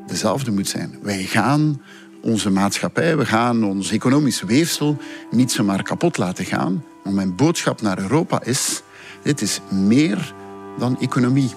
dezelfde 0.07 0.51
moet 0.51 0.67
zijn. 0.67 0.99
Wij 1.01 1.23
gaan 1.23 1.81
onze 2.21 2.49
maatschappij, 2.49 3.17
we 3.17 3.25
gaan 3.25 3.63
ons 3.63 3.91
economisch 3.91 4.41
weefsel 4.41 4.97
niet 5.31 5.51
zomaar 5.51 5.83
kapot 5.83 6.17
laten 6.17 6.45
gaan. 6.45 6.83
Maar 7.03 7.13
mijn 7.13 7.35
boodschap 7.35 7.81
naar 7.81 7.99
Europa 7.99 8.43
is, 8.43 8.81
dit 9.23 9.41
is 9.41 9.59
meer 9.69 10.33
dan 10.77 10.99
economie. 10.99 11.49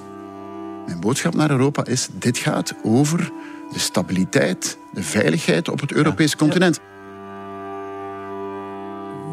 Mijn 0.86 1.00
boodschap 1.00 1.34
naar 1.34 1.50
Europa 1.50 1.84
is, 1.84 2.08
dit 2.12 2.38
gaat 2.38 2.74
over 2.82 3.32
de 3.72 3.78
stabiliteit, 3.78 4.78
de 4.92 5.02
veiligheid 5.02 5.68
op 5.68 5.80
het 5.80 5.92
Europese 5.92 6.36
continent 6.36 6.80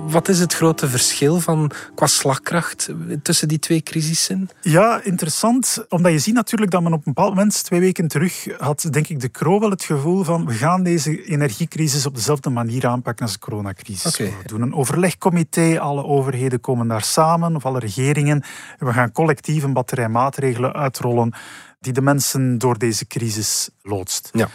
wat 0.07 0.27
is 0.27 0.39
het 0.39 0.53
grote 0.53 0.89
verschil 0.89 1.39
van, 1.39 1.71
qua 1.95 2.07
slagkracht 2.07 2.89
tussen 3.21 3.47
die 3.47 3.59
twee 3.59 3.81
crisissen? 3.81 4.49
Ja, 4.61 5.01
interessant. 5.03 5.85
Omdat 5.89 6.11
je 6.11 6.19
ziet 6.19 6.33
natuurlijk 6.33 6.71
dat 6.71 6.81
men 6.81 6.93
op 6.93 6.97
een 6.97 7.13
bepaald 7.13 7.35
moment, 7.35 7.63
twee 7.63 7.79
weken 7.79 8.07
terug, 8.07 8.47
had 8.57 8.87
denk 8.91 9.07
ik 9.07 9.19
de 9.19 9.29
Kro 9.29 9.59
wel 9.59 9.69
het 9.69 9.83
gevoel 9.83 10.23
van 10.23 10.45
we 10.45 10.53
gaan 10.53 10.83
deze 10.83 11.25
energiecrisis 11.25 12.05
op 12.05 12.15
dezelfde 12.15 12.49
manier 12.49 12.87
aanpakken 12.87 13.25
als 13.25 13.33
de 13.33 13.39
coronacrisis. 13.39 14.17
We 14.17 14.31
doen 14.45 14.61
een 14.61 14.73
overlegcomité, 14.73 15.79
alle 15.79 16.03
overheden 16.03 16.59
komen 16.59 16.87
daar 16.87 17.03
samen, 17.03 17.55
of 17.55 17.65
alle 17.65 17.79
regeringen. 17.79 18.43
En 18.79 18.85
we 18.85 18.93
gaan 18.93 19.11
collectief 19.11 19.63
een 19.63 19.73
batterij 19.73 20.09
maatregelen 20.09 20.73
uitrollen 20.73 21.33
die 21.79 21.93
de 21.93 22.01
mensen 22.01 22.57
door 22.57 22.77
deze 22.77 23.07
crisis 23.07 23.69
loodst. 23.81 24.29
Ja. 24.33 24.49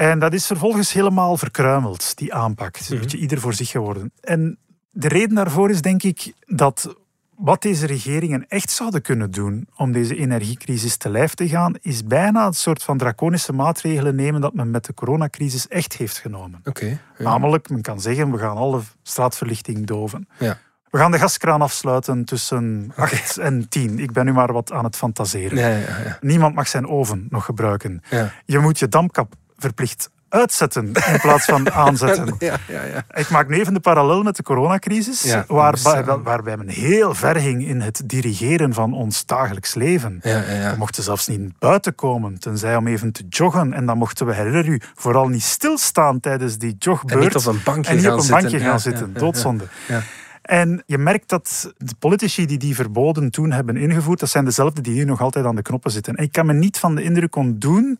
En 0.00 0.18
dat 0.18 0.32
is 0.32 0.46
vervolgens 0.46 0.92
helemaal 0.92 1.36
verkruimeld, 1.36 2.16
die 2.16 2.34
aanpak. 2.34 2.76
Het 2.76 2.88
een 2.88 2.94
mhm. 2.94 3.02
beetje 3.02 3.18
ieder 3.18 3.40
voor 3.40 3.54
zich 3.54 3.68
geworden. 3.68 4.12
En 4.20 4.58
de 4.90 5.08
reden 5.08 5.34
daarvoor 5.34 5.70
is 5.70 5.82
denk 5.82 6.02
ik 6.02 6.32
dat 6.46 6.94
Wat 7.36 7.62
deze 7.62 7.86
regeringen 7.86 8.44
echt 8.48 8.70
zouden 8.70 9.02
kunnen 9.02 9.30
doen 9.30 9.68
om 9.76 9.92
deze 9.92 10.16
energiecrisis 10.16 10.96
te 10.96 11.10
lijf 11.10 11.34
te 11.34 11.48
gaan, 11.48 11.74
is 11.80 12.04
bijna 12.04 12.46
een 12.46 12.52
soort 12.52 12.82
van 12.82 12.98
draconische 12.98 13.52
maatregelen 13.52 14.14
nemen 14.14 14.40
dat 14.40 14.54
men 14.54 14.70
met 14.70 14.84
de 14.84 14.94
coronacrisis 14.94 15.68
echt 15.68 15.96
heeft 15.96 16.18
genomen. 16.18 16.60
Ja. 16.80 16.98
Namelijk, 17.18 17.68
men 17.68 17.82
kan 17.82 18.00
zeggen, 18.00 18.30
we 18.30 18.38
gaan 18.38 18.56
alle 18.56 18.80
straatverlichting 19.02 19.86
doven. 19.86 20.28
Ja. 20.38 20.58
We 20.90 20.98
gaan 20.98 21.10
de 21.10 21.18
gaskraan 21.18 21.62
afsluiten 21.62 22.24
tussen 22.24 22.92
8 22.96 23.36
en 23.38 23.68
10. 23.68 23.98
Ik 23.98 24.12
ben 24.12 24.24
nu 24.24 24.32
maar 24.32 24.52
wat 24.52 24.72
aan 24.72 24.84
het 24.84 24.96
fantaseren. 24.96 25.58
Ja, 25.58 25.68
ja, 25.68 25.98
ja. 26.04 26.18
Niemand 26.20 26.54
mag 26.54 26.68
zijn 26.68 26.86
oven 26.86 27.26
nog 27.30 27.44
gebruiken. 27.44 28.02
Je 28.44 28.58
moet 28.58 28.78
je 28.78 28.88
dampkap 28.88 29.34
verplicht 29.60 30.10
uitzetten 30.28 30.86
in 30.86 31.20
plaats 31.20 31.44
van 31.44 31.70
aanzetten. 31.84 32.34
Ja, 32.38 32.56
ja, 32.68 32.82
ja. 32.84 33.04
Ik 33.20 33.28
maak 33.30 33.48
nu 33.48 33.58
even 33.58 33.74
de 33.74 33.80
parallel 33.80 34.22
met 34.22 34.36
de 34.36 34.42
coronacrisis, 34.42 35.36
waarbij, 35.46 36.04
waarbij 36.04 36.56
men 36.56 36.68
heel 36.68 37.14
ver 37.14 37.36
ging 37.36 37.66
in 37.66 37.80
het 37.80 38.02
dirigeren 38.04 38.74
van 38.74 38.94
ons 38.94 39.26
dagelijks 39.26 39.74
leven. 39.74 40.18
We 40.22 40.74
mochten 40.78 41.02
zelfs 41.02 41.28
niet 41.28 41.58
buiten 41.58 41.94
komen, 41.94 42.38
tenzij 42.38 42.76
om 42.76 42.86
even 42.86 43.12
te 43.12 43.24
joggen. 43.28 43.72
En 43.72 43.86
dan 43.86 43.98
mochten 43.98 44.26
we, 44.26 44.34
herinner 44.34 44.66
u, 44.66 44.80
vooral 44.94 45.28
niet 45.28 45.42
stilstaan 45.42 46.20
tijdens 46.20 46.58
die 46.58 46.76
jogbeurt. 46.78 47.20
En 47.20 47.24
niet 47.24 47.36
op 47.36 47.46
een 47.46 47.60
bankje 47.64 47.90
En 47.90 47.96
niet 47.96 48.04
gaan 48.04 48.12
op 48.14 48.18
een 48.18 48.24
zitten. 48.24 48.42
bankje 48.42 48.58
Ja, 48.64 48.70
gaan 48.70 48.80
zitten. 48.80 49.12
Doodzonde. 49.12 49.64
Ja. 49.88 50.02
En 50.42 50.82
je 50.86 50.98
merkt 50.98 51.28
dat 51.28 51.72
de 51.76 51.94
politici 51.98 52.46
die 52.46 52.58
die 52.58 52.74
verboden 52.74 53.30
toen 53.30 53.52
hebben 53.52 53.76
ingevoerd, 53.76 54.20
dat 54.20 54.28
zijn 54.30 54.44
dezelfde 54.44 54.80
die 54.80 54.94
nu 54.94 55.04
nog 55.04 55.20
altijd 55.20 55.44
aan 55.44 55.54
de 55.56 55.62
knoppen 55.62 55.90
zitten. 55.90 56.14
En 56.14 56.24
ik 56.24 56.32
kan 56.32 56.46
me 56.46 56.52
niet 56.52 56.78
van 56.78 56.94
de 56.94 57.02
indruk 57.02 57.36
ontdoen, 57.36 57.98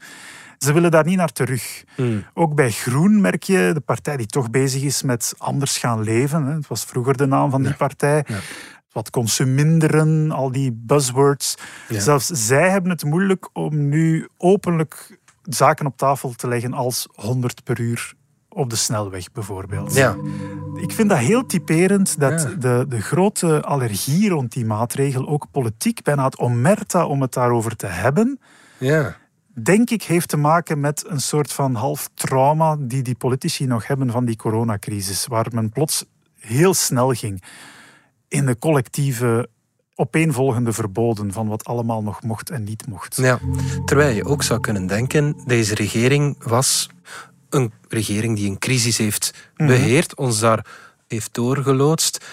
ze 0.65 0.73
willen 0.73 0.91
daar 0.91 1.05
niet 1.05 1.17
naar 1.17 1.33
terug. 1.33 1.85
Hmm. 1.95 2.25
Ook 2.35 2.55
bij 2.55 2.71
Groen 2.71 3.21
merk 3.21 3.43
je, 3.43 3.71
de 3.75 3.81
partij 3.81 4.17
die 4.17 4.27
toch 4.27 4.51
bezig 4.51 4.83
is 4.83 5.03
met 5.03 5.35
anders 5.39 5.79
gaan 5.79 6.03
leven. 6.03 6.45
hè. 6.47 6.55
Het 6.55 6.67
was 6.67 6.85
vroeger 6.85 7.17
de 7.17 7.27
naam 7.27 7.51
van 7.51 7.63
die 7.63 7.75
partij. 7.75 8.25
Ja. 8.27 8.39
Wat 8.93 9.11
consuminderen, 9.11 10.31
al 10.31 10.53
die 10.53 10.73
buzzwords. 10.73 11.55
Ja. 11.89 12.01
Zelfs 12.01 12.27
zij 12.27 12.71
hebben 12.71 12.91
het 12.91 13.05
moeilijk 13.05 13.49
om 13.53 13.89
nu 13.89 14.29
openlijk 14.37 15.19
zaken 15.43 15.87
op 15.87 15.97
tafel 15.97 16.33
te 16.33 16.49
leggen 16.49 16.73
als 16.73 17.09
100 17.15 17.65
per 17.65 17.81
uur 17.81 18.13
op 18.49 18.71
de 18.71 18.77
snelweg 18.77 19.33
bijvoorbeeld. 19.33 19.95
Ja. 19.95 20.17
Ik 20.81 20.93
vind 20.93 21.09
dat 21.09 21.19
heel 21.19 21.47
typerend 21.47 22.21
dat 22.21 22.43
Ja. 22.43 22.49
de, 22.59 22.85
de 22.89 23.01
grote 23.01 23.63
allergie 23.63 24.29
rond 24.29 24.53
die 24.53 24.65
maatregel, 24.65 25.29
ook 25.29 25.47
politiek, 25.51 26.03
bijna 26.03 26.25
het 26.25 26.39
omerta 26.39 27.07
om 27.07 27.21
het 27.21 27.33
daarover 27.33 27.77
te 27.77 27.87
hebben, 27.87 28.41
ja. 28.79 29.17
Denk 29.55 29.91
ik 29.91 30.03
heeft 30.03 30.29
te 30.29 30.37
maken 30.37 30.81
met 30.81 31.05
een 31.09 31.21
soort 31.21 31.53
van 31.53 31.75
half 31.75 32.11
trauma 32.15 32.77
die 32.79 33.03
die 33.03 33.15
politici 33.15 33.67
nog 33.67 33.87
hebben 33.87 34.11
van 34.11 34.25
die 34.25 34.37
coronacrisis, 34.37 35.27
waar 35.27 35.47
men 35.53 35.71
plots 35.71 36.05
heel 36.39 36.75
snel 36.75 37.13
ging 37.13 37.43
in 38.29 38.47
de 38.47 38.59
collectieve 38.59 39.49
opeenvolgende 39.95 40.73
verboden 40.73 41.33
van 41.33 41.49
wat 41.49 41.65
allemaal 41.65 42.03
nog 42.03 42.23
mocht 42.23 42.51
en 42.51 42.65
niet 42.65 42.87
mocht. 42.87 43.17
Ja, 43.17 43.39
terwijl 43.85 44.15
je 44.15 44.25
ook 44.25 44.43
zou 44.43 44.61
kunnen 44.61 44.87
denken, 44.87 45.37
deze 45.47 45.75
regering 45.75 46.45
was 46.45 46.89
een 47.49 47.73
regering 47.89 48.37
die 48.37 48.51
een 48.51 48.59
crisis 48.59 48.99
heeft 48.99 49.51
beheerd, 49.57 50.15
ons 50.17 50.41
daar 50.41 50.67
heeft 51.09 51.35
doorgeloodst. 51.35 52.25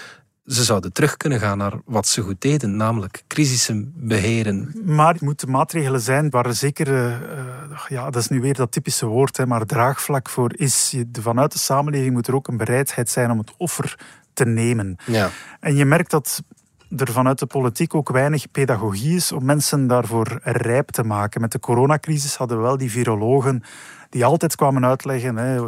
Ze 0.47 0.63
zouden 0.63 0.93
terug 0.93 1.17
kunnen 1.17 1.39
gaan 1.39 1.57
naar 1.57 1.73
wat 1.85 2.07
ze 2.07 2.21
goed 2.21 2.41
deden, 2.41 2.75
namelijk 2.75 3.23
crisissen 3.27 3.93
beheren. 3.95 4.71
Maar 4.85 5.13
het 5.13 5.21
moeten 5.21 5.51
maatregelen 5.51 6.01
zijn 6.01 6.29
waar 6.29 6.45
er 6.45 6.55
zeker, 6.55 6.87
eh, 6.87 7.13
eh, 7.13 7.19
ja, 7.87 8.09
dat 8.09 8.21
is 8.21 8.27
nu 8.27 8.41
weer 8.41 8.53
dat 8.53 8.71
typische 8.71 9.05
woord, 9.05 9.37
hè, 9.37 9.45
maar 9.45 9.65
draagvlak 9.65 10.29
voor 10.29 10.51
is. 10.55 10.95
Vanuit 11.19 11.51
de 11.51 11.59
samenleving 11.59 12.13
moet 12.13 12.27
er 12.27 12.35
ook 12.35 12.47
een 12.47 12.57
bereidheid 12.57 13.09
zijn 13.09 13.31
om 13.31 13.37
het 13.37 13.53
offer 13.57 13.99
te 14.33 14.45
nemen. 14.45 14.95
Ja. 15.05 15.29
En 15.59 15.75
je 15.75 15.85
merkt 15.85 16.11
dat 16.11 16.41
er 16.97 17.11
vanuit 17.11 17.39
de 17.39 17.45
politiek 17.45 17.95
ook 17.95 18.09
weinig 18.09 18.51
pedagogie 18.51 19.15
is 19.15 19.31
om 19.31 19.45
mensen 19.45 19.87
daarvoor 19.87 20.39
rijp 20.43 20.89
te 20.89 21.03
maken. 21.03 21.41
Met 21.41 21.51
de 21.51 21.59
coronacrisis 21.59 22.35
hadden 22.35 22.57
we 22.57 22.63
wel 22.63 22.77
die 22.77 22.91
virologen 22.91 23.63
die 24.09 24.25
altijd 24.25 24.55
kwamen 24.55 24.85
uitleggen 24.85 25.35
hè, 25.35 25.67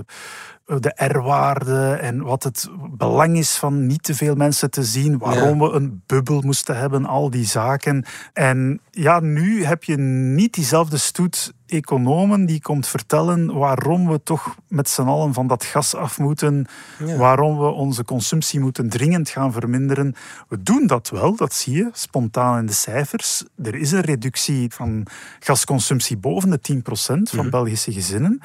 de 0.80 0.94
R-waarde 0.96 1.92
en 2.02 2.22
wat 2.24 2.44
het 2.44 2.70
belang 2.92 3.38
is 3.38 3.56
van 3.58 3.88
niet 3.88 4.04
te 4.04 4.16
veel 4.16 4.36
mensen 4.36 4.72
te 4.72 4.84
zien, 4.84 5.18
waarom 5.18 5.60
we 5.60 5.70
een 5.70 6.02
bubbel 6.06 6.42
moesten 6.42 6.78
hebben, 6.78 7.06
al 7.06 7.30
die 7.30 7.46
zaken. 7.46 8.06
En 8.34 8.80
ja, 8.92 9.20
nu 9.20 9.64
heb 9.66 9.84
je 9.84 9.98
niet 9.98 10.54
diezelfde 10.54 10.98
stoet 10.98 11.54
economen 11.66 12.46
die 12.46 12.62
komt 12.62 12.88
vertellen 12.88 13.54
waarom 13.58 14.08
we 14.08 14.24
toch 14.24 14.56
met 14.68 14.90
z'n 14.90 15.02
allen 15.02 15.34
van 15.34 15.48
dat 15.48 15.64
gas 15.64 15.96
af 15.96 16.20
moeten, 16.20 16.66
Ja. 17.06 17.16
waarom 17.18 17.58
we 17.58 17.66
onze 17.66 18.04
consumptie 18.04 18.60
moeten 18.60 18.90
dringend 18.90 19.30
gaan 19.30 19.52
verminderen. 19.52 20.16
We 20.48 20.64
doen 20.64 20.88
dat 20.88 21.10
wel, 21.10 21.36
dat 21.36 21.54
zie 21.54 21.76
je 21.76 21.90
spontaan 21.94 22.60
in 22.60 22.66
de 22.66 22.74
cijfers. 22.74 23.44
Er 23.64 23.76
is 23.76 23.92
een 23.92 24.02
reductie 24.02 24.74
van 24.74 25.06
gasconsumptie 25.40 26.18
boven 26.18 26.50
de 26.50 26.60
10% 26.62 27.30
van 27.30 27.50
Belgische 27.50 27.92
gezinnen. 27.92 28.42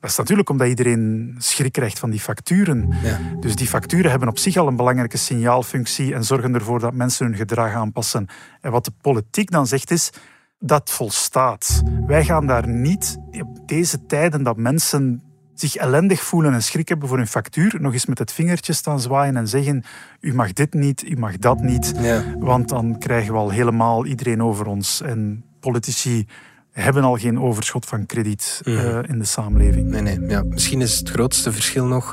Dat 0.00 0.10
is 0.10 0.16
natuurlijk 0.16 0.50
omdat 0.50 0.68
iedereen 0.68 1.34
schrik 1.38 1.72
krijgt 1.72 1.98
van 1.98 2.10
die 2.10 2.20
facturen. 2.20 2.94
Ja. 3.02 3.18
Dus 3.40 3.56
die 3.56 3.66
facturen 3.66 4.10
hebben 4.10 4.28
op 4.28 4.38
zich 4.38 4.56
al 4.56 4.66
een 4.66 4.76
belangrijke 4.76 5.16
signaalfunctie 5.16 6.14
en 6.14 6.24
zorgen 6.24 6.54
ervoor 6.54 6.80
dat 6.80 6.94
mensen 6.94 7.26
hun 7.26 7.36
gedrag 7.36 7.74
aanpassen. 7.74 8.26
En 8.60 8.70
wat 8.70 8.84
de 8.84 8.92
politiek 9.00 9.50
dan 9.50 9.66
zegt 9.66 9.90
is, 9.90 10.10
dat 10.58 10.90
volstaat. 10.90 11.82
Wij 12.06 12.24
gaan 12.24 12.46
daar 12.46 12.68
niet 12.68 13.18
op 13.30 13.68
deze 13.68 14.06
tijden 14.06 14.42
dat 14.42 14.56
mensen 14.56 15.22
zich 15.54 15.76
ellendig 15.76 16.22
voelen 16.22 16.52
en 16.52 16.62
schrik 16.62 16.88
hebben 16.88 17.08
voor 17.08 17.16
hun 17.16 17.26
factuur, 17.26 17.76
nog 17.80 17.92
eens 17.92 18.06
met 18.06 18.18
het 18.18 18.32
vingertje 18.32 18.72
staan 18.72 19.00
zwaaien 19.00 19.36
en 19.36 19.48
zeggen, 19.48 19.84
u 20.20 20.34
mag 20.34 20.52
dit 20.52 20.74
niet, 20.74 21.08
u 21.08 21.16
mag 21.16 21.38
dat 21.38 21.60
niet. 21.60 21.92
Ja. 22.00 22.24
Want 22.38 22.68
dan 22.68 22.98
krijgen 22.98 23.32
we 23.32 23.38
al 23.38 23.50
helemaal 23.50 24.06
iedereen 24.06 24.42
over 24.42 24.66
ons. 24.66 25.00
En 25.00 25.44
politici 25.60 26.26
hebben 26.82 27.02
al 27.02 27.16
geen 27.16 27.40
overschot 27.40 27.86
van 27.86 28.06
krediet 28.06 28.60
eh, 28.64 28.98
in 29.02 29.18
de 29.18 29.24
samenleving. 29.24 29.88
Nee, 29.88 30.00
nee. 30.00 30.20
Ja, 30.20 30.42
misschien 30.42 30.80
is 30.80 30.98
het 30.98 31.10
grootste 31.10 31.52
verschil 31.52 31.86
nog 31.86 32.12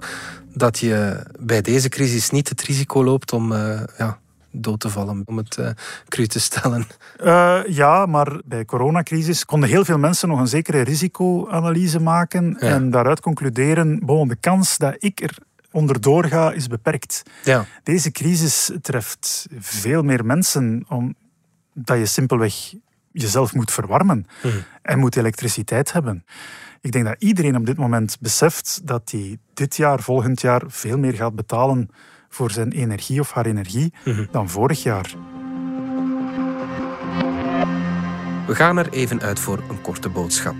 dat 0.53 0.79
je 0.79 1.23
bij 1.39 1.61
deze 1.61 1.89
crisis 1.89 2.29
niet 2.29 2.49
het 2.49 2.61
risico 2.61 3.03
loopt 3.03 3.33
om 3.33 3.51
eh, 3.51 3.81
ja, 3.97 4.19
dood 4.51 4.79
te 4.79 4.89
vallen, 4.89 5.21
om 5.25 5.37
het 5.37 5.57
eh 5.57 5.69
cru 6.07 6.27
te 6.27 6.39
stellen. 6.39 6.85
Eh, 7.17 7.59
ja, 7.67 8.05
maar 8.05 8.41
bij 8.45 8.59
de 8.59 8.65
coronacrisis 8.65 9.45
konden 9.45 9.69
heel 9.69 9.85
veel 9.85 9.97
mensen 9.97 10.27
nog 10.27 10.39
een 10.39 10.47
zekere 10.47 10.81
risicoanalyse 10.81 11.99
maken 11.99 12.55
Ja. 12.59 12.67
en 12.67 12.89
daaruit 12.89 13.19
concluderen, 13.19 13.99
bon, 14.05 14.27
de 14.27 14.35
kans 14.35 14.77
dat 14.77 14.95
ik 14.99 15.21
er 15.21 15.37
onderdoor 15.71 16.25
ga 16.25 16.51
is 16.51 16.67
beperkt. 16.67 17.23
Ja. 17.43 17.65
Deze 17.83 18.11
crisis 18.11 18.71
treft 18.81 19.47
veel 19.59 20.03
meer 20.03 20.25
mensen 20.25 20.85
omdat 20.87 21.97
je 21.97 22.05
simpelweg 22.05 22.73
jezelf 23.13 23.53
moet 23.53 23.71
verwarmen 23.71 24.25
en 24.81 24.99
moet 24.99 25.15
elektriciteit 25.15 25.93
hebben. 25.93 26.25
Ik 26.81 26.91
denk 26.91 27.05
dat 27.05 27.15
iedereen 27.19 27.55
op 27.55 27.65
dit 27.65 27.77
moment 27.77 28.17
beseft 28.19 28.81
dat 28.83 29.11
hij 29.11 29.37
dit 29.53 29.75
jaar, 29.75 29.99
volgend 29.99 30.41
jaar, 30.41 30.61
veel 30.67 30.97
meer 30.97 31.13
gaat 31.13 31.35
betalen 31.35 31.89
voor 32.29 32.51
zijn 32.51 32.71
energie 32.71 33.19
of 33.19 33.31
haar 33.31 33.45
energie 33.45 33.93
dan 34.31 34.49
vorig 34.49 34.83
jaar. 34.83 35.15
We 38.47 38.55
gaan 38.55 38.77
er 38.77 38.89
even 38.89 39.21
uit 39.21 39.39
voor 39.39 39.63
een 39.69 39.81
korte 39.81 40.09
boodschap. 40.09 40.55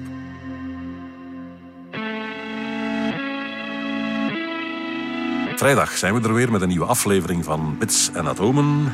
Vrijdag 5.56 5.98
zijn 5.98 6.14
we 6.14 6.28
er 6.28 6.34
weer 6.34 6.52
met 6.52 6.62
een 6.62 6.68
nieuwe 6.68 6.86
aflevering 6.86 7.44
van 7.44 7.78
Bits 7.78 8.12
en 8.14 8.28
Atomen. 8.28 8.94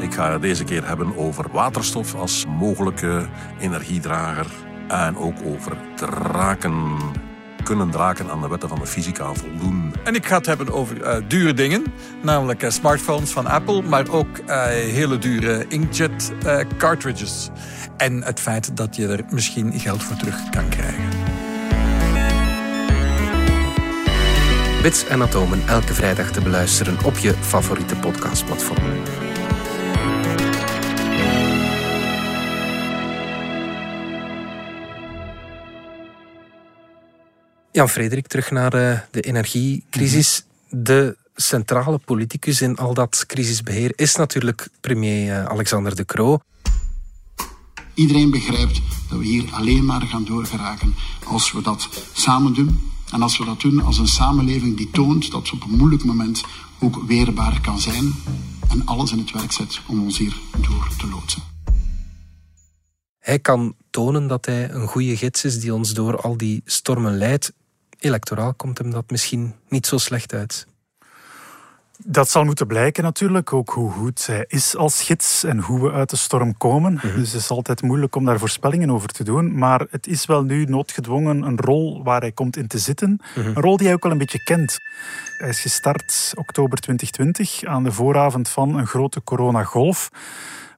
Ik 0.00 0.14
ga 0.14 0.32
het 0.32 0.42
deze 0.42 0.64
keer 0.64 0.86
hebben 0.86 1.16
over 1.16 1.46
waterstof 1.52 2.14
als 2.14 2.46
mogelijke 2.46 3.26
energiedrager. 3.60 4.46
En 4.88 5.16
ook 5.16 5.36
over 5.44 5.76
draken. 5.94 6.96
Kunnen 7.62 7.90
draken 7.90 8.30
aan 8.30 8.40
de 8.40 8.48
wetten 8.48 8.68
van 8.68 8.78
de 8.78 8.86
fysica 8.86 9.34
voldoen? 9.34 9.94
En 10.04 10.14
ik 10.14 10.26
ga 10.26 10.36
het 10.36 10.46
hebben 10.46 10.72
over 10.72 11.02
eh, 11.02 11.22
dure 11.28 11.54
dingen, 11.54 11.84
namelijk 12.22 12.62
eh, 12.62 12.70
smartphones 12.70 13.30
van 13.30 13.46
Apple, 13.46 13.82
maar 13.82 14.08
ook 14.08 14.38
eh, 14.38 14.64
hele 14.66 15.18
dure 15.18 15.64
inkjet 15.68 16.32
eh, 16.44 16.58
cartridges. 16.76 17.50
En 17.96 18.22
het 18.22 18.40
feit 18.40 18.76
dat 18.76 18.96
je 18.96 19.08
er 19.08 19.24
misschien 19.30 19.80
geld 19.80 20.02
voor 20.02 20.16
terug 20.16 20.50
kan 20.50 20.68
krijgen. 20.68 21.08
Bits 24.82 25.06
en 25.06 25.22
atomen 25.22 25.68
elke 25.68 25.94
vrijdag 25.94 26.30
te 26.30 26.40
beluisteren 26.40 27.04
op 27.04 27.18
je 27.18 27.34
favoriete 27.40 27.96
podcastplatform. 27.96 29.29
Jan 37.72 37.88
Frederik, 37.88 38.26
terug 38.26 38.50
naar 38.50 38.72
eh, 38.74 38.98
de 39.10 39.20
energiecrisis. 39.20 40.44
De 40.68 41.16
centrale 41.34 41.98
politicus 41.98 42.60
in 42.60 42.76
al 42.76 42.94
dat 42.94 43.24
crisisbeheer 43.26 43.92
is 43.96 44.16
natuurlijk 44.16 44.68
premier 44.80 45.32
eh, 45.32 45.44
Alexander 45.44 45.96
De 45.96 46.04
Croo. 46.04 46.38
Iedereen 47.94 48.30
begrijpt 48.30 48.80
dat 49.08 49.18
we 49.18 49.24
hier 49.24 49.44
alleen 49.52 49.84
maar 49.84 50.00
gaan 50.00 50.24
doorgeraken 50.24 50.94
als 51.26 51.52
we 51.52 51.62
dat 51.62 51.88
samen 52.12 52.54
doen. 52.54 52.90
En 53.12 53.22
als 53.22 53.38
we 53.38 53.44
dat 53.44 53.60
doen 53.60 53.82
als 53.82 53.98
een 53.98 54.08
samenleving 54.08 54.76
die 54.76 54.90
toont 54.90 55.30
dat 55.30 55.46
ze 55.46 55.54
op 55.54 55.62
een 55.62 55.76
moeilijk 55.76 56.04
moment 56.04 56.44
ook 56.80 57.02
weerbaar 57.06 57.60
kan 57.60 57.80
zijn. 57.80 58.12
en 58.68 58.86
alles 58.86 59.12
in 59.12 59.18
het 59.18 59.30
werk 59.30 59.52
zet 59.52 59.80
om 59.86 60.02
ons 60.02 60.18
hier 60.18 60.36
door 60.60 60.88
te 60.98 61.08
loodsen. 61.08 61.42
Hij 63.18 63.38
kan 63.38 63.74
tonen 63.90 64.26
dat 64.26 64.46
hij 64.46 64.70
een 64.70 64.86
goede 64.86 65.16
gids 65.16 65.44
is 65.44 65.60
die 65.60 65.74
ons 65.74 65.94
door 65.94 66.20
al 66.20 66.36
die 66.36 66.62
stormen 66.64 67.16
leidt. 67.16 67.52
Electoraal 68.00 68.54
komt 68.54 68.78
hem 68.78 68.90
dat 68.90 69.10
misschien 69.10 69.54
niet 69.68 69.86
zo 69.86 69.98
slecht 69.98 70.32
uit. 70.32 70.66
Dat 72.04 72.30
zal 72.30 72.44
moeten 72.44 72.66
blijken 72.66 73.02
natuurlijk, 73.02 73.52
ook 73.52 73.70
hoe 73.70 73.90
goed 73.90 74.26
hij 74.26 74.44
is 74.48 74.76
als 74.76 75.02
gids 75.02 75.44
en 75.44 75.58
hoe 75.58 75.82
we 75.82 75.92
uit 75.92 76.10
de 76.10 76.16
storm 76.16 76.56
komen. 76.56 76.92
Mhm. 76.92 77.14
Dus 77.14 77.32
het 77.32 77.40
is 77.40 77.50
altijd 77.50 77.82
moeilijk 77.82 78.16
om 78.16 78.24
daar 78.24 78.38
voorspellingen 78.38 78.90
over 78.90 79.08
te 79.08 79.24
doen. 79.24 79.58
Maar 79.58 79.86
het 79.90 80.06
is 80.06 80.26
wel 80.26 80.42
nu 80.42 80.64
noodgedwongen 80.64 81.42
een 81.42 81.58
rol 81.58 82.02
waar 82.02 82.20
hij 82.20 82.32
komt 82.32 82.56
in 82.56 82.66
te 82.66 82.78
zitten. 82.78 83.20
Mhm. 83.36 83.46
Een 83.46 83.62
rol 83.62 83.76
die 83.76 83.86
hij 83.86 83.94
ook 83.94 84.02
wel 84.02 84.12
een 84.12 84.18
beetje 84.18 84.42
kent. 84.42 84.78
Hij 85.38 85.48
is 85.48 85.60
gestart 85.60 86.32
oktober 86.34 86.78
2020 86.78 87.64
aan 87.64 87.84
de 87.84 87.92
vooravond 87.92 88.48
van 88.48 88.78
een 88.78 88.86
grote 88.86 89.22
coronagolf. 89.22 90.10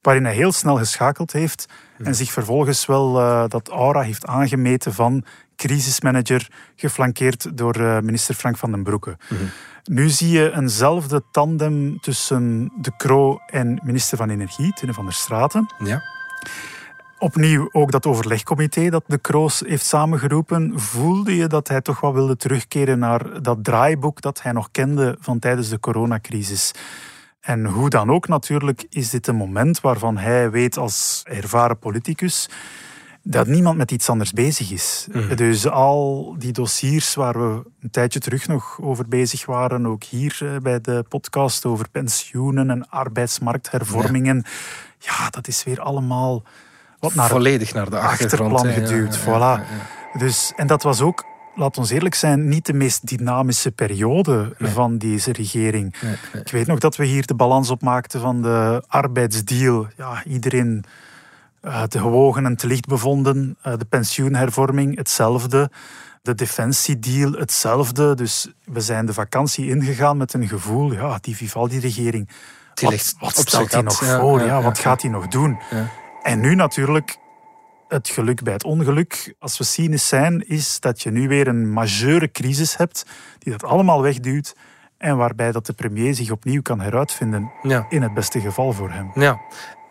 Waarin 0.00 0.24
hij 0.24 0.34
heel 0.34 0.52
snel 0.52 0.76
geschakeld 0.76 1.32
heeft 1.32 1.66
en 2.02 2.14
zich 2.14 2.32
vervolgens 2.32 2.86
wel 2.86 3.20
eh, 3.20 3.44
dat 3.48 3.68
aura 3.68 4.00
heeft 4.00 4.26
aangemeten 4.26 4.94
van 4.94 5.24
crisismanager, 5.62 6.48
geflankeerd 6.76 7.56
door 7.56 7.74
eh, 7.74 8.00
minister 8.00 8.34
Frank 8.34 8.56
van 8.56 8.70
den 8.70 8.82
Broeke. 8.82 9.16
Nu 9.84 10.08
zie 10.08 10.30
je 10.30 10.54
eenzelfde 10.56 11.22
tandem 11.30 12.00
tussen 12.00 12.72
De 12.80 12.92
Croo 12.96 13.38
en 13.46 13.80
minister 13.82 14.18
van 14.18 14.30
Energie, 14.30 14.72
Tine 14.72 14.92
van 14.92 15.04
der 15.04 15.14
Straten. 15.14 15.74
Ja. 15.84 16.02
Opnieuw 17.18 17.68
ook 17.72 17.90
dat 17.90 18.06
overlegcomité 18.06 18.90
dat 18.90 19.04
de 19.06 19.18
Kroos 19.18 19.62
heeft 19.66 19.84
samengeroepen. 19.84 20.80
Voelde 20.80 21.36
je 21.36 21.46
dat 21.46 21.68
hij 21.68 21.80
toch 21.80 22.00
wel 22.00 22.14
wilde 22.14 22.36
terugkeren 22.36 22.98
naar 22.98 23.42
dat 23.42 23.64
draaiboek 23.64 24.20
dat 24.20 24.42
hij 24.42 24.52
nog 24.52 24.68
kende 24.70 25.16
van 25.20 25.38
tijdens 25.38 25.68
de 25.68 25.80
coronacrisis? 25.80 26.72
En 27.40 27.64
hoe 27.66 27.88
dan 27.88 28.10
ook 28.10 28.28
natuurlijk 28.28 28.86
is 28.88 29.10
dit 29.10 29.26
een 29.26 29.36
moment 29.36 29.80
waarvan 29.80 30.16
hij 30.16 30.50
weet 30.50 30.76
als 30.76 31.22
ervaren 31.24 31.78
politicus 31.78 32.48
dat 33.22 33.46
niemand 33.46 33.76
met 33.76 33.90
iets 33.90 34.08
anders 34.08 34.32
bezig 34.32 34.70
is. 34.70 35.06
Dus 35.34 35.68
al 35.68 36.34
die 36.38 36.52
dossiers 36.52 37.14
waar 37.14 37.38
we 37.38 37.62
een 37.80 37.90
tijdje 37.90 38.20
terug 38.20 38.48
nog 38.48 38.78
over 38.80 39.08
bezig 39.08 39.46
waren, 39.46 39.86
ook 39.86 40.04
hier 40.04 40.38
eh, 40.40 40.56
bij 40.62 40.80
de 40.80 41.04
podcast 41.08 41.64
over 41.64 41.88
pensioenen 41.88 42.70
en 42.70 42.88
arbeidsmarkthervormingen, 42.88 44.44
ja, 44.98 45.30
dat 45.30 45.48
is 45.48 45.64
weer 45.64 45.80
allemaal 45.80 46.42
wat 47.00 47.14
naar 47.14 47.28
Volledig 47.28 47.74
naar 47.74 47.90
de 47.90 47.98
achterplan. 47.98 48.68
Ja, 48.68 48.72
geduwd. 48.72 49.14
ja, 49.14 49.20
voilà. 49.20 49.60
ja, 49.60 49.64
ja. 50.12 50.18
Dus, 50.18 50.52
en 50.56 50.66
dat 50.66 50.82
was 50.82 51.00
ook, 51.00 51.24
laat 51.54 51.78
ons 51.78 51.90
eerlijk 51.90 52.14
zijn, 52.14 52.48
niet 52.48 52.66
de 52.66 52.72
meest 52.72 53.06
dynamische 53.06 53.70
periode 53.70 54.54
van 54.58 54.98
deze 54.98 55.32
regering. 55.32 55.94
Nee, 56.00 56.14
nee. 56.32 56.42
Ik 56.42 56.50
weet 56.50 56.66
nog 56.66 56.78
dat 56.78 56.96
we 56.96 57.04
hier 57.04 57.26
de 57.26 57.34
balans 57.34 57.70
opmaakten 57.70 58.20
van 58.20 58.42
de 58.42 58.82
arbeidsdeal. 58.86 59.86
Ja, 59.96 60.22
iedereen 60.24 60.84
te 61.88 61.98
gewogen 61.98 62.46
en 62.46 62.56
te 62.56 62.66
licht 62.66 62.86
bevonden. 62.86 63.56
Uh, 63.66 63.72
de 63.78 63.84
pensioenhervorming, 63.84 64.96
hetzelfde. 64.96 65.70
De 66.22 66.34
defensiedeal, 66.34 67.32
hetzelfde. 67.32 68.14
Dus 68.14 68.52
we 68.64 68.80
zijn 68.80 69.06
de 69.06 69.12
vakantie 69.12 69.68
ingegaan 69.68 70.16
met 70.16 70.32
een 70.34 70.48
gevoel, 70.48 70.92
ja, 70.92 71.18
die 71.20 71.36
Vivaldi-regering. 71.36 72.28
Die 72.74 72.88
Wat, 72.88 73.14
wat 73.18 73.38
op 73.38 73.48
stelt 73.48 73.72
hij 73.72 73.82
nog. 73.82 74.04
Ja, 74.04 74.20
voor? 74.20 74.40
ja, 74.40 74.62
wat 74.62 74.78
gaat 74.78 75.02
hij 75.02 75.10
nog 75.10 75.28
doen? 75.28 75.58
En 76.22 76.40
nu 76.40 76.54
natuurlijk 76.54 77.16
het 77.88 78.08
geluk 78.08 78.42
bij 78.42 78.52
het 78.52 78.64
ongeluk, 78.64 79.34
als 79.38 79.58
we 79.58 79.64
cynisch 79.64 80.08
zijn, 80.08 80.48
is 80.48 80.80
dat 80.80 81.02
je 81.02 81.10
nu 81.10 81.28
weer 81.28 81.48
een 81.48 81.72
majeure 81.72 82.30
crisis 82.30 82.76
hebt 82.76 83.06
die 83.38 83.52
dat 83.52 83.64
allemaal 83.64 84.02
wegduwt 84.02 84.56
en 84.98 85.16
waarbij 85.16 85.52
dat 85.52 85.66
de 85.66 85.72
premier 85.72 86.14
zich 86.14 86.30
opnieuw 86.30 86.62
kan 86.62 86.80
heruitvinden 86.80 87.50
Ja. 87.62 87.86
in 87.88 88.02
het 88.02 88.14
beste 88.14 88.40
geval 88.40 88.72
voor 88.72 88.90
hem. 88.90 89.10
Ja, 89.14 89.40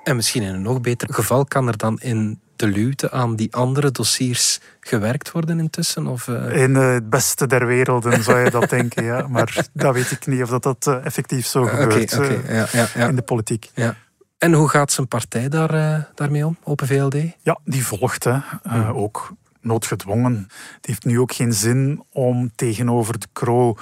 en 0.04 0.16
misschien 0.16 0.42
in 0.42 0.54
een 0.54 0.62
nog 0.62 0.82
beter 0.82 1.14
geval 1.14 1.46
kan 1.46 1.68
er 1.68 1.78
dan 1.78 2.00
in 2.00 2.40
de 2.56 2.68
luwte 2.68 3.12
aan 3.12 3.36
die 3.36 3.54
andere 3.54 3.92
dossiers 3.92 4.60
gewerkt 4.80 5.32
worden 5.32 5.60
intussen? 5.60 6.08
Of, 6.08 6.28
eh, 6.28 6.62
In 6.64 6.76
eh, 6.76 6.94
het 6.94 7.10
beste 7.10 7.48
der 7.48 7.68
werelden 7.68 8.24
zou 8.24 8.40
je 8.40 8.50
dat 8.50 8.70
denken, 8.70 9.04
ja. 9.04 9.28
Maar 9.28 9.66
dat 9.74 9.94
weet 9.94 10.12
ik 10.12 10.28
niet 10.28 10.42
of 10.42 10.50
dat, 10.50 10.64
dat 10.64 10.88
eh, 10.88 11.06
effectief 11.06 11.46
zo 11.46 11.62
Oké, 11.62 11.70
gebeurt 11.70 12.12
ja, 12.48 12.68
ja, 12.72 12.88
ja, 12.96 13.08
in 13.08 13.16
de 13.16 13.22
politiek. 13.22 13.72
ja. 13.74 13.96
En 14.38 14.54
hoe 14.54 14.70
gaat 14.70 14.92
zijn 14.92 15.08
partij 15.08 15.50
daar, 15.50 16.08
daarmee 16.16 16.46
om, 16.46 16.58
Open 16.64 16.88
VLD? 16.88 17.16
Ja, 17.42 17.60
die 17.64 17.86
volgt 17.86 18.24
hè. 18.24 18.38
Eh, 18.64 18.98
ook 18.98 19.34
noodgedwongen. 19.62 20.48
Het 20.76 20.86
heeft 20.86 21.06
nu 21.06 21.20
ook 21.20 21.34
geen 21.34 21.54
zin 21.54 22.04
om 22.12 22.52
tegenover 22.56 23.20
de 23.20 23.28
Kroo 23.34 23.76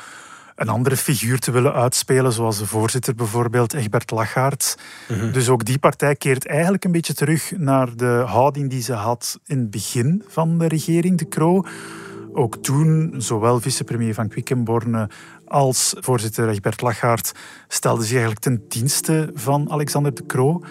een 0.60 0.69
andere 0.69 0.98
figuur 0.98 1.39
te 1.39 1.52
willen 1.52 1.74
uitspelen, 1.74 2.32
zoals 2.32 2.58
de 2.58 2.65
voorzitter 2.65 3.15
bijvoorbeeld, 3.15 3.74
Egbert 3.74 4.12
Lachaert. 4.12 4.78
Dus 5.32 5.50
ook 5.50 5.65
die 5.65 5.78
partij 5.78 6.15
keert 6.15 6.48
eigenlijk 6.48 6.86
een 6.86 6.91
beetje 6.91 7.13
terug 7.13 7.52
naar 7.58 7.95
de 7.95 8.24
houding 8.26 8.69
die 8.69 8.82
ze 8.82 8.93
had 8.93 9.39
in 9.45 9.58
het 9.60 9.69
begin 9.69 10.24
van 10.28 10.58
de 10.58 10.67
regering, 10.67 11.17
de 11.17 11.26
Kroo. 11.26 11.63
Ook 12.34 12.58
toen, 12.58 13.13
zowel 13.17 13.60
vicepremier 13.60 14.13
van 14.13 14.28
Quickenborne 14.28 15.10
als 15.45 15.95
voorzitter 16.00 16.50
Egbert 16.50 16.82
Lachaert 16.82 17.32
stelden 17.67 18.04
zich 18.04 18.17
eigenlijk 18.17 18.41
ten 18.41 18.63
dienste 18.67 19.32
van 19.34 19.72
Alexander 19.72 20.13
de 20.13 20.26
Croo. 20.26 20.62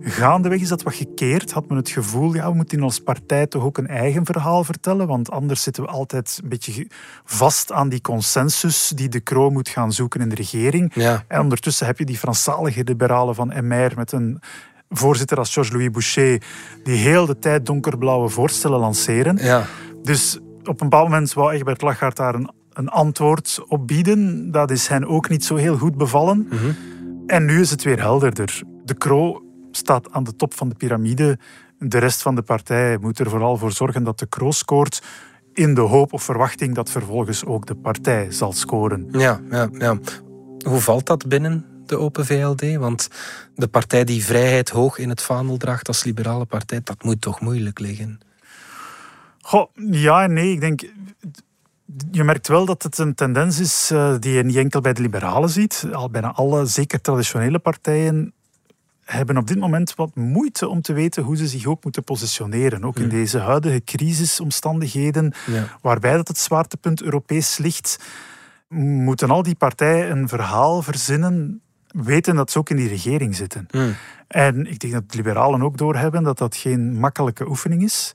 Gaandeweg 0.00 0.60
is 0.60 0.68
dat 0.68 0.82
wat 0.82 0.94
gekeerd. 0.94 1.52
Had 1.52 1.68
men 1.68 1.76
het 1.76 1.88
gevoel, 1.88 2.34
ja, 2.34 2.50
we 2.50 2.56
moeten 2.56 2.78
in 2.78 2.84
onze 2.84 3.02
partij 3.02 3.46
toch 3.46 3.62
ook 3.64 3.78
een 3.78 3.88
eigen 3.88 4.24
verhaal 4.24 4.64
vertellen, 4.64 5.06
want 5.06 5.30
anders 5.30 5.62
zitten 5.62 5.82
we 5.82 5.88
altijd 5.88 6.40
een 6.42 6.48
beetje 6.48 6.86
vast 7.24 7.72
aan 7.72 7.88
die 7.88 8.00
consensus 8.00 8.88
die 8.88 9.08
de 9.08 9.22
Croo 9.22 9.50
moet 9.50 9.68
gaan 9.68 9.92
zoeken 9.92 10.20
in 10.20 10.28
de 10.28 10.34
regering. 10.34 10.94
Ja. 10.94 11.24
En 11.28 11.40
ondertussen 11.40 11.86
heb 11.86 11.98
je 11.98 12.04
die 12.04 12.18
Franstalige 12.18 12.84
liberalen 12.84 13.34
van 13.34 13.52
MR 13.62 13.92
met 13.96 14.12
een 14.12 14.40
voorzitter 14.88 15.38
als 15.38 15.52
Georges-Louis 15.52 15.90
Boucher, 15.90 16.42
die 16.84 16.96
heel 16.96 17.26
de 17.26 17.38
tijd 17.38 17.66
donkerblauwe 17.66 18.28
voorstellen 18.28 18.78
lanceren. 18.78 19.38
Ja, 19.40 19.66
Dus 20.02 20.38
op 20.60 20.80
een 20.80 20.88
bepaald 20.88 21.08
moment 21.08 21.32
wou 21.32 21.52
Egbert 21.52 21.82
Lachaert 21.82 22.16
daar 22.16 22.34
een, 22.34 22.50
een 22.72 22.88
antwoord 22.88 23.60
op 23.68 23.86
bieden. 23.86 24.50
Dat 24.50 24.70
is 24.70 24.86
hen 24.86 25.06
ook 25.06 25.28
niet 25.28 25.44
zo 25.44 25.54
heel 25.54 25.76
goed 25.76 25.96
bevallen. 25.96 26.48
En 27.26 27.44
nu 27.44 27.60
is 27.60 27.70
het 27.70 27.82
weer 27.82 27.98
helderder. 27.98 28.62
De 28.84 28.94
Croo 28.94 29.45
staat 29.76 30.12
aan 30.12 30.24
de 30.24 30.36
top 30.36 30.54
van 30.54 30.68
de 30.68 30.74
piramide. 30.74 31.38
De 31.78 31.98
rest 31.98 32.22
van 32.22 32.34
de 32.34 32.42
partij 32.42 32.98
moet 32.98 33.18
er 33.18 33.30
vooral 33.30 33.56
voor 33.56 33.72
zorgen 33.72 34.04
dat 34.04 34.18
de 34.18 34.28
Croo 34.28 34.50
scoort. 34.50 35.02
In 35.54 35.74
de 35.74 35.80
hoop 35.80 36.12
of 36.12 36.22
verwachting 36.22 36.74
dat 36.74 36.90
vervolgens 36.90 37.44
ook 37.44 37.66
de 37.66 37.74
partij 37.74 38.30
zal 38.30 38.52
scoren. 38.52 39.08
ja, 39.10 39.40
ja, 39.50 39.68
ja. 39.72 39.98
Hoe 40.68 40.80
valt 40.80 41.06
dat 41.06 41.28
binnen 41.28 41.64
de 41.86 41.98
Open 41.98 42.26
VLD? 42.26 42.74
Want 42.76 43.08
de 43.54 43.68
partij 43.68 44.04
die 44.04 44.24
vrijheid 44.24 44.68
hoog 44.68 44.98
in 44.98 45.08
het 45.08 45.22
vaandel 45.22 45.56
draagt 45.56 45.88
als 45.88 46.04
liberale 46.04 46.44
partij, 46.44 46.80
dat 46.84 47.02
moet 47.02 47.20
toch 47.20 47.40
moeilijk 47.40 47.78
liggen? 47.78 48.20
Goh, 49.40 49.70
ja 49.74 50.22
en 50.22 50.32
nee. 50.32 50.52
Ik 50.52 50.60
denk, 50.60 50.80
je 52.10 52.24
merkt 52.24 52.48
wel 52.48 52.66
dat 52.66 52.82
het 52.82 52.98
een 52.98 53.14
tendens 53.14 53.58
is 53.58 53.90
eh, 53.90 54.14
die 54.18 54.32
je 54.32 54.42
niet 54.42 54.56
enkel 54.56 54.80
bij 54.80 54.92
de 54.92 55.02
liberalen 55.02 55.50
ziet. 55.50 55.86
Al 55.92 56.10
bijna 56.10 56.32
alle, 56.32 56.66
zeker 56.66 57.00
traditionele 57.00 57.58
partijen, 57.58 58.32
hebben 59.06 59.36
op 59.36 59.46
dit 59.46 59.58
moment 59.58 59.94
wat 59.94 60.14
moeite 60.14 60.68
om 60.68 60.80
te 60.82 60.92
weten 60.92 61.22
hoe 61.22 61.36
ze 61.36 61.46
zich 61.48 61.66
ook 61.66 61.84
moeten 61.84 62.04
positioneren. 62.04 62.84
Ook 62.84 62.98
in 62.98 63.08
deze 63.08 63.38
huidige 63.38 63.84
crisisomstandigheden, 63.84 65.32
Ja. 65.46 65.64
waarbij 65.80 66.16
dat 66.16 66.28
het 66.28 66.38
zwaartepunt 66.38 67.02
Europees 67.02 67.58
ligt, 67.58 67.98
moeten 68.68 69.30
al 69.30 69.42
die 69.42 69.54
partijen 69.54 70.10
een 70.10 70.28
verhaal 70.28 70.82
verzinnen, 70.82 71.60
weten 71.86 72.34
dat 72.34 72.50
ze 72.50 72.58
ook 72.58 72.70
in 72.70 72.76
die 72.76 72.88
regering 72.88 73.36
zitten. 73.36 73.66
En 74.28 74.66
ik 74.66 74.78
denk 74.78 74.92
dat 74.92 75.10
de 75.10 75.16
liberalen 75.16 75.62
ook 75.62 75.78
doorhebben 75.78 76.22
dat 76.22 76.38
dat 76.38 76.56
geen 76.56 76.98
makkelijke 76.98 77.48
oefening 77.48 77.82
is. 77.82 78.12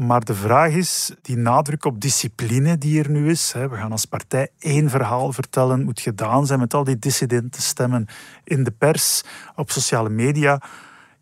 Maar 0.00 0.24
de 0.24 0.34
vraag 0.34 0.72
is, 0.72 1.12
die 1.22 1.36
nadruk 1.36 1.84
op 1.84 2.00
discipline 2.00 2.78
die 2.78 3.02
er 3.02 3.10
nu 3.10 3.30
is. 3.30 3.52
Hè, 3.52 3.68
we 3.68 3.76
gaan 3.76 3.92
als 3.92 4.04
partij 4.04 4.48
één 4.58 4.90
verhaal 4.90 5.32
vertellen, 5.32 5.84
moet 5.84 6.00
gedaan 6.00 6.46
zijn 6.46 6.58
met 6.58 6.74
al 6.74 6.84
die 6.84 6.98
dissidente 6.98 7.62
stemmen 7.62 8.06
in 8.44 8.64
de 8.64 8.70
pers, 8.70 9.22
op 9.56 9.70
sociale 9.70 10.08
media. 10.08 10.62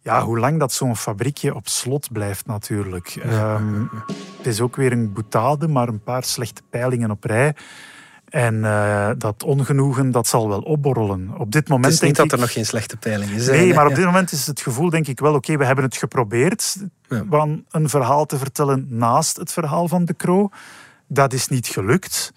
Ja, 0.00 0.22
hoe 0.22 0.38
lang 0.38 0.58
dat 0.58 0.72
zo'n 0.72 0.96
fabriekje 0.96 1.54
op 1.54 1.68
slot 1.68 2.12
blijft 2.12 2.46
natuurlijk. 2.46 3.16
Ehm, 3.22 3.82
het 4.36 4.46
is 4.46 4.60
ook 4.60 4.76
weer 4.76 4.92
een 4.92 5.12
boetade, 5.12 5.68
maar 5.68 5.88
een 5.88 6.02
paar 6.02 6.24
slechte 6.24 6.62
peilingen 6.70 7.10
op 7.10 7.24
rij. 7.24 7.54
En 8.30 8.64
eh, 8.64 9.10
dat 9.18 9.42
ongenoegen, 9.42 10.10
dat 10.10 10.26
zal 10.26 10.48
wel 10.48 10.60
opborrelen. 10.60 11.30
Op 11.38 11.52
dit 11.52 11.68
moment 11.68 11.84
Het 11.92 12.02
is 12.02 12.08
niet 12.08 12.16
dat 12.16 12.24
ik... 12.26 12.32
er 12.32 12.38
nog 12.38 12.52
geen 12.52 12.66
slechte 12.66 12.96
peiling 12.96 13.30
is. 13.30 13.46
Nee, 13.46 13.74
maar 13.74 13.86
op 13.86 13.94
dit 13.94 14.04
moment 14.04 14.32
is 14.32 14.46
het 14.46 14.60
gevoel, 14.60 14.90
denk 14.90 15.06
ik 15.06 15.20
wel, 15.20 15.34
oké, 15.34 15.56
we 15.56 15.64
hebben 15.64 15.84
het 15.84 15.96
geprobeerd 15.96 16.76
Ja. 17.08 17.24
van 17.30 17.64
een 17.70 17.88
verhaal 17.88 18.26
te 18.26 18.38
vertellen 18.38 18.86
naast 18.88 19.36
het 19.36 19.52
verhaal 19.52 19.88
van 19.88 20.04
de 20.04 20.16
Croo. 20.16 20.48
Dat 21.06 21.32
is 21.32 21.48
niet 21.48 21.66
gelukt. 21.66 22.32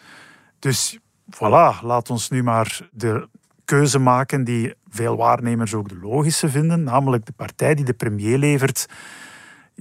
Dus 0.60 1.00
voilà, 1.36 1.82
laat 1.82 2.10
ons 2.10 2.30
nu 2.30 2.44
maar 2.44 2.80
de 2.92 3.28
keuze 3.66 4.00
maken 4.00 4.44
die 4.44 4.74
veel 4.90 5.16
waarnemers 5.18 5.74
ook 5.74 5.90
de 5.90 6.00
logische 6.02 6.50
vinden, 6.50 6.84
namelijk 6.84 7.26
de 7.26 7.34
partij 7.36 7.76
die 7.76 7.86
de 7.86 7.94
premier 7.94 8.38
levert. 8.38 8.86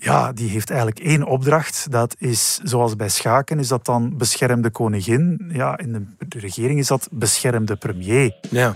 Ja, 0.02 0.32
die 0.32 0.48
heeft 0.48 0.70
eigenlijk 0.70 1.00
één 1.00 1.24
opdracht. 1.24 1.86
Dat 1.90 2.14
is, 2.18 2.60
zoals 2.62 2.96
bij 2.96 3.08
schaken, 3.08 3.58
is 3.58 3.68
dat 3.68 3.84
dan 3.84 4.16
beschermde 4.16 4.70
koningin. 4.70 5.50
Ja, 5.52 5.78
in 5.78 6.16
de 6.28 6.38
regering 6.38 6.78
is 6.78 6.86
dat 6.86 7.08
beschermde 7.10 7.76
premier. 7.76 8.34
Ja. 8.50 8.74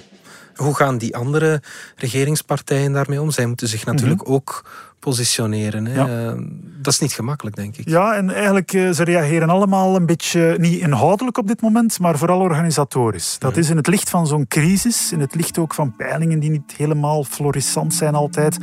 Hoe 0.54 0.74
gaan 0.74 0.98
die 0.98 1.16
andere 1.16 1.62
regeringspartijen 1.96 2.92
daarmee 2.92 3.20
om? 3.20 3.30
Zij 3.30 3.46
moeten 3.46 3.68
zich 3.68 3.84
natuurlijk 3.84 4.22
Mhm. 4.22 4.32
ook 4.32 4.64
positioneren. 5.00 5.86
Hè? 5.86 5.94
Ja. 5.94 6.30
Eh, 6.32 6.38
Dat 6.82 6.92
is 6.92 6.98
niet 6.98 7.12
gemakkelijk, 7.12 7.56
denk 7.56 7.76
ik. 7.76 7.88
Ja, 7.88 8.14
en 8.14 8.30
eigenlijk 8.30 8.72
eh, 8.72 8.90
ze 8.90 9.04
reageren 9.04 9.48
allemaal 9.50 9.96
een 9.96 10.06
beetje 10.06 10.56
niet 10.58 10.80
inhoudelijk 10.80 11.38
op 11.38 11.46
dit 11.46 11.60
moment, 11.60 11.98
maar 12.00 12.18
vooral 12.18 12.40
organisatorisch. 12.40 13.36
Dat 13.38 13.56
is 13.56 13.70
in 13.70 13.76
het 13.76 13.86
licht 13.86 14.10
van 14.10 14.26
zo'n 14.26 14.46
crisis, 14.48 15.12
in 15.12 15.20
het 15.20 15.34
licht 15.34 15.58
ook 15.58 15.74
van 15.74 15.96
peilingen 15.96 16.38
die 16.38 16.50
niet 16.50 16.74
helemaal 16.76 17.24
florissant 17.24 17.94
zijn 17.94 18.14
altijd, 18.14 18.58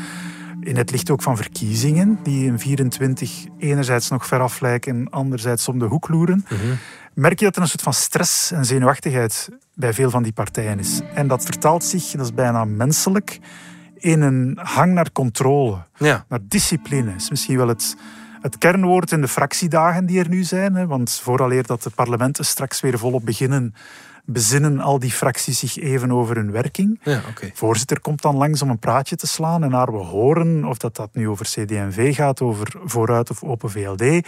in 0.63 0.77
het 0.77 0.91
licht 0.91 1.09
ook 1.09 1.21
van 1.21 1.37
verkiezingen 1.37 2.19
die 2.23 2.45
in 2.45 2.59
24 2.59 3.45
enerzijds 3.57 4.09
nog 4.09 4.25
veraf 4.25 4.59
lijken 4.59 4.95
en 4.95 5.09
anderzijds 5.09 5.67
om 5.67 5.79
de 5.79 5.85
hoek 5.85 6.07
loeren, 6.09 6.45
merk 7.13 7.39
je 7.39 7.45
dat 7.45 7.55
er 7.55 7.61
een 7.61 7.67
soort 7.67 7.81
van 7.81 7.93
stress 7.93 8.51
en 8.51 8.65
zenuwachtigheid 8.65 9.49
bij 9.75 9.93
veel 9.93 10.09
van 10.09 10.23
die 10.23 10.33
partijen 10.33 10.79
is. 10.79 11.01
En 11.13 11.27
dat 11.27 11.43
vertaalt 11.43 11.83
zich, 11.83 12.11
dat 12.11 12.25
is 12.25 12.33
bijna 12.33 12.65
menselijk, 12.65 13.39
in 13.95 14.21
een 14.21 14.59
hang 14.61 14.93
naar 14.93 15.11
controle 15.11 15.77
Ja. 15.97 16.25
naar 16.29 16.39
discipline 16.47 17.13
is 17.15 17.29
misschien 17.29 17.57
wel 17.57 17.67
het, 17.67 17.95
het 18.41 18.57
kernwoord 18.57 19.11
in 19.11 19.21
de 19.21 19.27
fractiedagen 19.27 20.05
die 20.05 20.19
er 20.19 20.29
nu 20.29 20.43
zijn. 20.43 20.75
Hè? 20.75 20.87
Want 20.87 21.19
vooraleer 21.23 21.65
dat 21.65 21.83
de 21.83 21.89
parlementen 21.89 22.45
straks 22.45 22.79
weer 22.81 22.97
volop 22.97 23.25
beginnen, 23.25 23.73
bezinnen 24.25 24.79
al 24.79 24.99
die 24.99 25.11
fracties 25.11 25.59
zich 25.59 25.77
even 25.77 26.11
over 26.11 26.35
hun 26.35 26.51
werking. 26.51 26.99
Ja, 27.03 27.21
voorzitter 27.53 27.99
komt 27.99 28.21
dan 28.21 28.35
langs 28.35 28.61
om 28.61 28.69
een 28.69 28.79
praatje 28.79 29.15
te 29.15 29.27
slaan 29.27 29.63
en 29.63 29.69
naar 29.69 29.91
we 29.91 29.97
horen, 29.97 30.65
of 30.65 30.77
dat, 30.77 30.95
dat 30.95 31.09
nu 31.13 31.29
over 31.29 31.45
CD&V 31.45 32.15
gaat, 32.15 32.41
over 32.41 32.67
Vooruit 32.85 33.29
of 33.29 33.43
Open 33.43 33.69
VLD, 33.71 34.27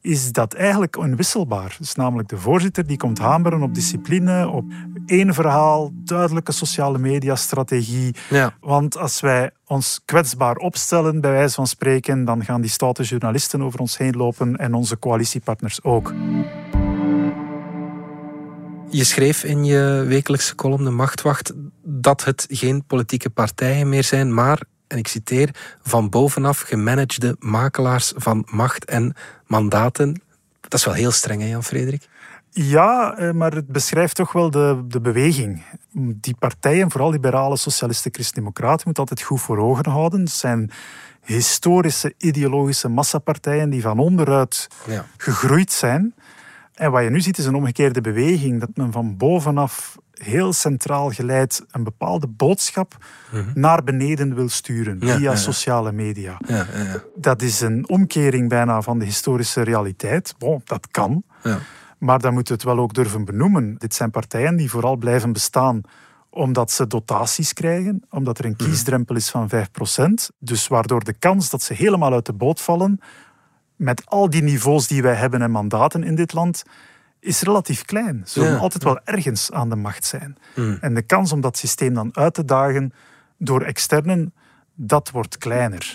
is 0.00 0.32
dat 0.32 0.54
eigenlijk 0.54 0.96
onwisselbaar. 0.96 1.76
Dus 1.78 1.94
namelijk 1.94 2.28
de 2.28 2.36
voorzitter 2.36 2.86
die 2.86 2.96
komt 2.96 3.18
hameren 3.18 3.62
op 3.62 3.74
discipline, 3.74 4.48
op 4.48 4.64
één 5.06 5.34
verhaal, 5.34 5.90
duidelijke 5.94 6.52
sociale 6.52 6.98
media-strategie, 6.98 8.14
Ja. 8.30 8.54
want 8.60 8.96
als 8.98 9.20
wij 9.20 9.50
ons 9.66 10.00
kwetsbaar 10.04 10.56
opstellen, 10.56 11.20
bij 11.20 11.30
wijze 11.30 11.54
van 11.54 11.66
spreken, 11.66 12.24
dan 12.24 12.44
gaan 12.44 12.60
die 12.60 12.70
stoute 12.70 13.02
journalisten 13.02 13.62
over 13.62 13.80
ons 13.80 13.98
heen 13.98 14.16
lopen 14.16 14.56
en 14.56 14.74
onze 14.74 14.98
coalitiepartners 14.98 15.82
ook. 15.82 16.12
Je 18.94 19.04
schreef 19.04 19.44
in 19.44 19.64
je 19.64 20.04
wekelijkse 20.06 20.54
column 20.54 20.84
De 20.84 20.90
Machtwacht 20.90 21.52
dat 21.82 22.24
het 22.24 22.46
geen 22.50 22.84
politieke 22.86 23.30
partijen 23.30 23.88
meer 23.88 24.04
zijn, 24.04 24.34
maar, 24.34 24.60
en 24.86 24.98
ik 24.98 25.08
citeer, 25.08 25.50
van 25.82 26.08
bovenaf 26.10 26.60
gemanagede 26.60 27.36
makelaars 27.38 28.12
van 28.16 28.46
macht 28.50 28.84
en 28.84 29.14
mandaten. 29.46 30.22
Dat 30.60 30.74
is 30.74 30.84
wel 30.84 30.94
heel 30.94 31.10
streng, 31.10 31.40
hè, 31.40 31.48
Jan-Frederik? 31.48 32.08
Ja, 32.50 33.16
eh, 33.16 33.30
maar 33.30 33.52
het 33.52 33.66
beschrijft 33.66 34.14
toch 34.14 34.32
wel 34.32 34.50
de, 34.50 34.84
de 34.88 35.00
beweging. 35.00 35.62
Die 35.96 36.36
partijen, 36.38 36.90
vooral 36.90 37.10
liberale 37.10 37.56
socialisten, 37.56 38.14
christendemocraten, 38.14 38.82
moeten 38.84 39.02
altijd 39.02 39.22
goed 39.22 39.40
voor 39.40 39.58
ogen 39.58 39.90
houden. 39.90 40.20
Het 40.20 40.30
zijn 40.30 40.70
historische, 41.24 42.14
ideologische 42.18 42.88
massapartijen 42.88 43.70
die 43.70 43.82
van 43.82 43.98
onderuit 43.98 44.68
Ja. 44.86 45.04
gegroeid 45.16 45.72
zijn. 45.72 46.14
En 46.74 46.90
wat 46.90 47.02
je 47.02 47.10
nu 47.10 47.20
ziet 47.20 47.38
is 47.38 47.46
een 47.46 47.54
omgekeerde 47.54 48.00
beweging. 48.00 48.60
Dat 48.60 48.70
men 48.74 48.92
van 48.92 49.16
bovenaf 49.16 49.98
heel 50.12 50.52
centraal 50.52 51.10
geleid 51.10 51.64
een 51.70 51.84
bepaalde 51.84 52.26
boodschap 52.26 52.96
naar 53.54 53.84
beneden 53.84 54.34
wil 54.34 54.48
sturen 54.48 54.96
Ja, 55.00 55.16
via 55.16 55.30
ja, 55.30 55.36
sociale 55.36 55.92
media. 55.92 56.36
Ja, 56.46 56.56
ja, 56.56 56.82
ja. 56.82 57.02
Dat 57.16 57.42
is 57.42 57.60
een 57.60 57.88
omkering 57.88 58.48
bijna 58.48 58.82
van 58.82 58.98
de 58.98 59.04
historische 59.04 59.62
realiteit. 59.62 60.34
Bon, 60.38 60.60
dat 60.64 60.88
kan. 60.90 61.22
ja. 61.42 61.58
Maar 61.98 62.18
dan 62.18 62.34
moeten 62.34 62.54
we 62.56 62.62
het 62.62 62.70
wel 62.74 62.84
ook 62.84 62.94
durven 62.94 63.24
benoemen. 63.24 63.74
Dit 63.78 63.94
zijn 63.94 64.10
partijen 64.10 64.56
die 64.56 64.70
vooral 64.70 64.96
blijven 64.96 65.32
bestaan 65.32 65.80
omdat 66.30 66.70
ze 66.70 66.86
dotaties 66.86 67.52
krijgen, 67.52 68.02
omdat 68.10 68.38
er 68.38 68.44
een 68.44 68.56
kiesdrempel 68.56 69.14
is 69.16 69.30
van 69.30 69.50
5%. 69.50 69.54
Dus 70.38 70.68
waardoor 70.68 71.04
de 71.04 71.12
kans 71.12 71.50
dat 71.50 71.62
ze 71.62 71.74
helemaal 71.74 72.12
uit 72.12 72.26
de 72.26 72.32
boot 72.32 72.60
vallen, 72.60 73.00
met 73.76 74.02
al 74.06 74.30
die 74.30 74.42
niveaus 74.42 74.86
die 74.86 75.02
wij 75.02 75.14
hebben 75.14 75.42
en 75.42 75.50
mandaten 75.50 76.04
in 76.04 76.14
dit 76.14 76.32
land, 76.32 76.62
is 77.20 77.40
relatief 77.42 77.84
klein. 77.84 78.22
Ze 78.24 78.32
zullen 78.32 78.50
Ja, 78.54 78.58
altijd 78.58 78.84
wel 78.84 79.00
ergens 79.04 79.52
aan 79.52 79.68
de 79.68 79.76
macht 79.76 80.04
zijn. 80.04 80.36
En 80.80 80.94
de 80.94 81.02
kans 81.02 81.32
om 81.32 81.40
dat 81.40 81.56
systeem 81.56 81.94
dan 81.94 82.16
uit 82.16 82.34
te 82.34 82.44
dagen 82.44 82.92
door 83.38 83.62
externen, 83.62 84.34
dat 84.74 85.10
wordt 85.10 85.38
kleiner. 85.38 85.92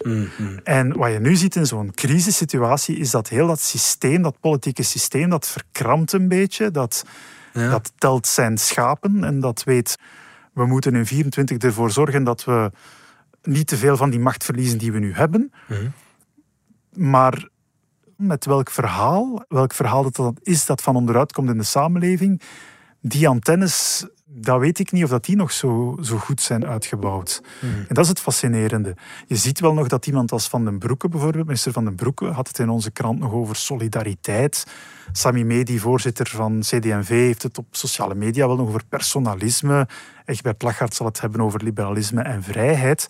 En 0.64 0.98
wat 0.98 1.12
je 1.12 1.20
nu 1.20 1.36
ziet 1.36 1.56
in 1.56 1.66
zo'n 1.66 1.92
crisissituatie, 1.94 2.98
is 2.98 3.12
dat 3.12 3.28
heel 3.30 3.48
dat 3.48 3.60
systeem, 3.60 4.22
dat 4.22 4.40
politieke 4.40 4.84
systeem, 4.84 5.30
dat 5.30 5.48
verkrampt 5.48 6.12
een 6.12 6.28
beetje. 6.28 6.72
Dat, 6.72 7.06
Ja. 7.54 7.70
dat 7.70 7.92
telt 7.98 8.28
zijn 8.28 8.58
schapen 8.58 9.24
en 9.24 9.40
dat 9.40 9.64
weet, 9.64 9.96
we 10.54 10.66
moeten 10.66 10.96
in 10.96 11.06
24 11.06 11.58
ervoor 11.58 11.92
zorgen 11.92 12.24
dat 12.24 12.44
we 12.46 12.72
niet 13.44 13.68
te 13.68 13.78
veel 13.78 13.98
van 13.98 14.10
die 14.10 14.20
macht 14.20 14.44
verliezen 14.44 14.78
die 14.78 14.92
we 14.92 15.00
nu 15.00 15.14
hebben. 15.14 15.52
Maar 16.94 17.48
met 18.20 18.46
welk 18.46 18.70
verhaal, 18.70 19.46
welk 19.48 19.74
verhaal 19.74 20.04
dat 20.04 20.16
dan 20.16 20.38
is 20.44 20.66
dat 20.66 20.82
van 20.82 20.96
onderuit 20.96 21.32
komt 21.32 21.50
in 21.50 21.58
de 21.58 21.64
samenleving, 21.64 22.42
die 23.02 23.28
antennes, 23.28 24.06
dat 24.26 24.60
weet 24.60 24.80
ik 24.80 24.92
niet 24.92 25.04
of 25.04 25.10
dat 25.10 25.26
die 25.26 25.36
nog 25.36 25.52
zo, 25.52 25.98
zo 26.02 26.18
goed 26.18 26.42
zijn 26.42 26.66
uitgebouwd. 26.66 27.42
En 27.62 27.94
dat 27.94 28.04
is 28.04 28.10
het 28.10 28.20
fascinerende. 28.20 28.96
Je 29.28 29.36
ziet 29.36 29.60
wel 29.60 29.74
nog 29.74 29.88
dat 29.88 30.08
iemand 30.08 30.32
als 30.32 30.48
Van 30.48 30.66
den 30.66 30.80
Broeke, 30.80 31.10
bijvoorbeeld, 31.10 31.46
minister 31.46 31.72
Van 31.72 31.84
den 31.84 31.96
Broeke, 31.96 32.26
had 32.26 32.48
het 32.48 32.60
in 32.60 32.70
onze 32.70 32.92
krant 32.92 33.20
nog 33.20 33.32
over 33.32 33.56
solidariteit. 33.56 34.66
Sami 35.12 35.44
Medi, 35.44 35.80
voorzitter 35.80 36.28
van 36.28 36.60
CD&V, 36.60 37.08
heeft 37.08 37.44
het 37.44 37.58
op 37.58 37.66
sociale 37.72 38.16
media 38.16 38.48
wel 38.48 38.56
nog 38.56 38.68
over 38.68 38.86
personalisme. 38.90 39.88
Egbert 40.26 40.62
Lachart 40.62 40.94
zal 40.94 41.06
het 41.06 41.22
hebben 41.22 41.42
over 41.42 41.64
liberalisme 41.64 42.22
en 42.22 42.44
vrijheid. 42.44 43.10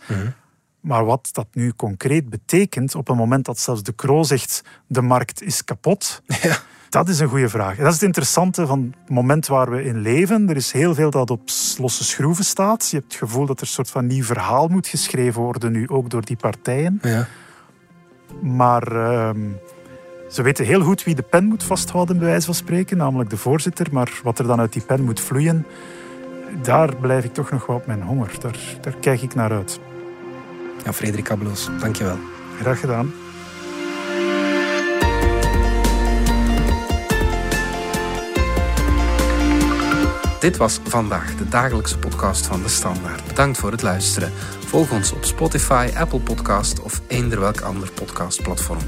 Maar 0.82 1.06
wat 1.06 1.30
dat 1.32 1.48
nu 1.52 1.74
concreet 1.74 2.30
betekent, 2.30 2.96
op 2.96 3.10
een 3.10 3.18
moment 3.18 3.46
dat 3.46 3.60
zelfs 3.60 3.84
de 3.84 3.96
Croo 3.96 4.24
zegt 4.24 4.64
de 4.88 5.02
markt 5.02 5.42
is 5.42 5.64
kapot, 5.64 6.22
dat 6.90 7.10
is 7.10 7.20
een 7.20 7.28
goede 7.28 7.50
vraag. 7.50 7.78
En 7.78 7.84
dat 7.84 7.94
is 7.94 8.00
het 8.00 8.04
interessante 8.04 8.68
van 8.68 8.94
het 9.02 9.10
moment 9.10 9.48
waar 9.48 9.72
we 9.72 9.84
in 9.84 10.02
leven. 10.02 10.50
Er 10.50 10.56
is 10.56 10.72
heel 10.72 10.96
veel 10.96 11.10
dat 11.10 11.30
op 11.30 11.42
losse 11.78 12.04
schroeven 12.04 12.44
staat. 12.44 12.90
Je 12.90 12.98
hebt 12.98 13.12
het 13.12 13.22
gevoel 13.22 13.46
dat 13.46 13.56
er 13.56 13.64
een 13.64 13.72
soort 13.72 13.90
van 13.90 14.08
nieuw 14.08 14.24
verhaal 14.24 14.68
moet 14.68 14.88
geschreven 14.88 15.42
worden, 15.42 15.72
nu 15.72 15.90
ook 15.90 16.10
door 16.10 16.26
die 16.26 16.36
partijen. 16.36 17.00
Ja. 17.02 17.28
Maar 18.42 18.92
ehm, 18.92 19.40
ze 20.30 20.42
weten 20.42 20.66
heel 20.66 20.82
goed 20.82 21.04
wie 21.04 21.16
de 21.16 21.22
pen 21.22 21.46
moet 21.46 21.64
vasthouden, 21.64 22.18
bij 22.18 22.28
wijze 22.28 22.46
van 22.46 22.56
spreken, 22.56 22.98
namelijk 22.98 23.30
de 23.30 23.38
voorzitter. 23.38 23.88
Maar 23.92 24.20
wat 24.24 24.40
er 24.40 24.48
dan 24.48 24.60
uit 24.60 24.74
die 24.74 24.82
pen 24.82 25.04
moet 25.04 25.20
vloeien, 25.20 25.66
daar 26.62 26.96
blijf 26.96 27.24
ik 27.24 27.34
toch 27.34 27.52
nog 27.52 27.66
wel 27.66 27.76
op 27.76 27.86
mijn 27.86 28.02
honger. 28.02 28.36
Daar, 28.40 28.58
daar 28.82 28.96
kijk 28.96 29.22
ik 29.22 29.36
naar 29.36 29.52
uit. 29.52 29.80
Jan-Frederik 30.84 31.26
Kabeloos, 31.26 31.68
dankjewel. 31.80 32.18
Graag 32.60 32.80
gedaan. 32.80 33.14
Dit 40.40 40.58
was 40.58 40.80
vandaag 40.84 41.36
de 41.36 41.50
dagelijkse 41.50 41.98
podcast 41.98 42.46
van 42.46 42.62
De 42.62 42.70
Standaard. 42.70 43.28
Bedankt 43.28 43.58
voor 43.58 43.72
het 43.72 43.82
luisteren. 43.82 44.32
Volg 44.70 44.92
ons 44.92 45.12
op 45.12 45.26
Spotify, 45.26 45.90
Apple 45.98 46.20
Podcast 46.20 46.82
of 46.82 47.02
eender 47.08 47.40
welk 47.40 47.62
ander 47.62 47.92
podcastplatform. 47.92 48.80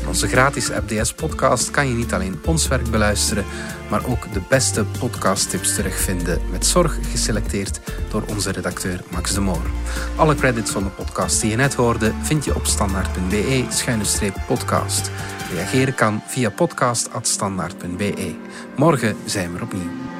In 0.00 0.08
onze 0.08 0.28
gratis 0.28 0.70
app 0.70 0.88
DS 0.88 1.12
Podcast 1.12 1.70
kan 1.70 1.88
je 1.88 1.94
niet 1.94 2.12
alleen 2.12 2.40
ons 2.46 2.68
werk 2.68 2.90
beluisteren, 2.90 3.44
maar 3.90 4.06
ook 4.06 4.32
de 4.32 4.40
beste 4.48 4.84
podcasttips 4.98 5.74
terugvinden 5.74 6.40
met 6.50 6.66
zorg 6.66 6.98
geselecteerd 7.10 7.80
door 8.10 8.22
onze 8.28 8.50
redacteur 8.50 9.00
Max 9.10 9.34
de 9.34 9.40
Moor. 9.40 9.70
Alle 10.16 10.34
credits 10.34 10.70
van 10.70 10.82
de 10.82 10.90
podcast 10.90 11.40
die 11.40 11.50
je 11.50 11.56
net 11.56 11.74
hoorde 11.74 12.12
vind 12.22 12.44
je 12.44 12.54
op 12.54 12.66
standaard.be-podcast. 12.66 15.10
Reageren 15.52 15.94
kan 15.94 16.22
via 16.26 16.50
podcast.standaard.be. 16.50 18.34
Morgen 18.76 19.16
zijn 19.24 19.52
we 19.52 19.56
er 19.56 19.64
opnieuw. 19.64 20.19